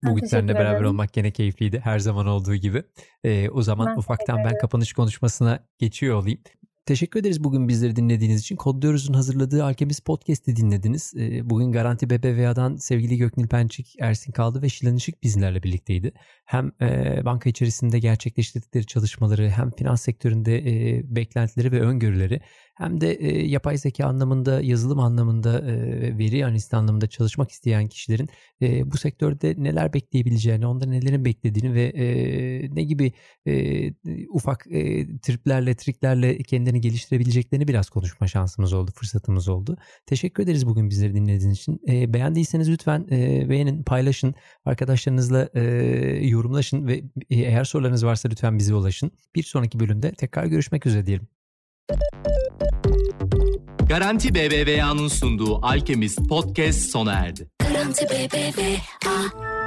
[0.06, 0.88] Bugün seninle beraber ederim.
[0.88, 1.80] olmak gene keyifliydi.
[1.84, 2.84] Her zaman olduğu gibi.
[3.24, 6.40] Ee, o zaman Ben ufaktan ben kapanış konuşmasına geçiyor olayım.
[6.86, 8.56] Teşekkür ederiz bugün bizleri dinlediğiniz için.
[8.56, 11.14] Kodluyoruz'un hazırladığı Alchemist Podcast'i dinlediniz.
[11.18, 16.12] Ee, Bugün Garanti BBVA'dan sevgili Göknil Pençik, Ersin Kaldı ve Şilan Işık bizlerle birlikteydi.
[16.46, 22.42] Hem e, banka içerisinde gerçekleştirdikleri çalışmaları hem finans sektöründe e, beklentileri ve öngörüleri
[22.82, 28.30] hem de e, yapay zeka anlamında, yazılım anlamında, e, veri analisti anlamında çalışmak isteyen kişilerin
[28.62, 32.06] e, bu sektörde neler bekleyebileceğini, onların nelerin beklediğini ve e,
[32.76, 33.14] ne gibi
[33.46, 33.94] e,
[34.30, 39.78] ufak e, triplerle, triklerle kendilerini geliştirebileceklerini biraz konuşma şansımız oldu, fırsatımız oldu.
[40.06, 41.80] Teşekkür ederiz bugün bizleri dinlediğiniz için.
[41.88, 44.34] E, beğendiyseniz lütfen e, beğenin, paylaşın,
[44.66, 45.62] arkadaşlarınızla e,
[46.28, 46.94] yorumlaşın ve
[47.30, 49.12] e, eğer sorularınız varsa lütfen bize ulaşın.
[49.36, 51.41] Bir sonraki bölümde tekrar görüşmek üzere diyelim.
[53.90, 57.48] Garanti BBVA'nın sunduğu Alchemist Podcast sona erdi.
[57.60, 59.61] Garanti BBVA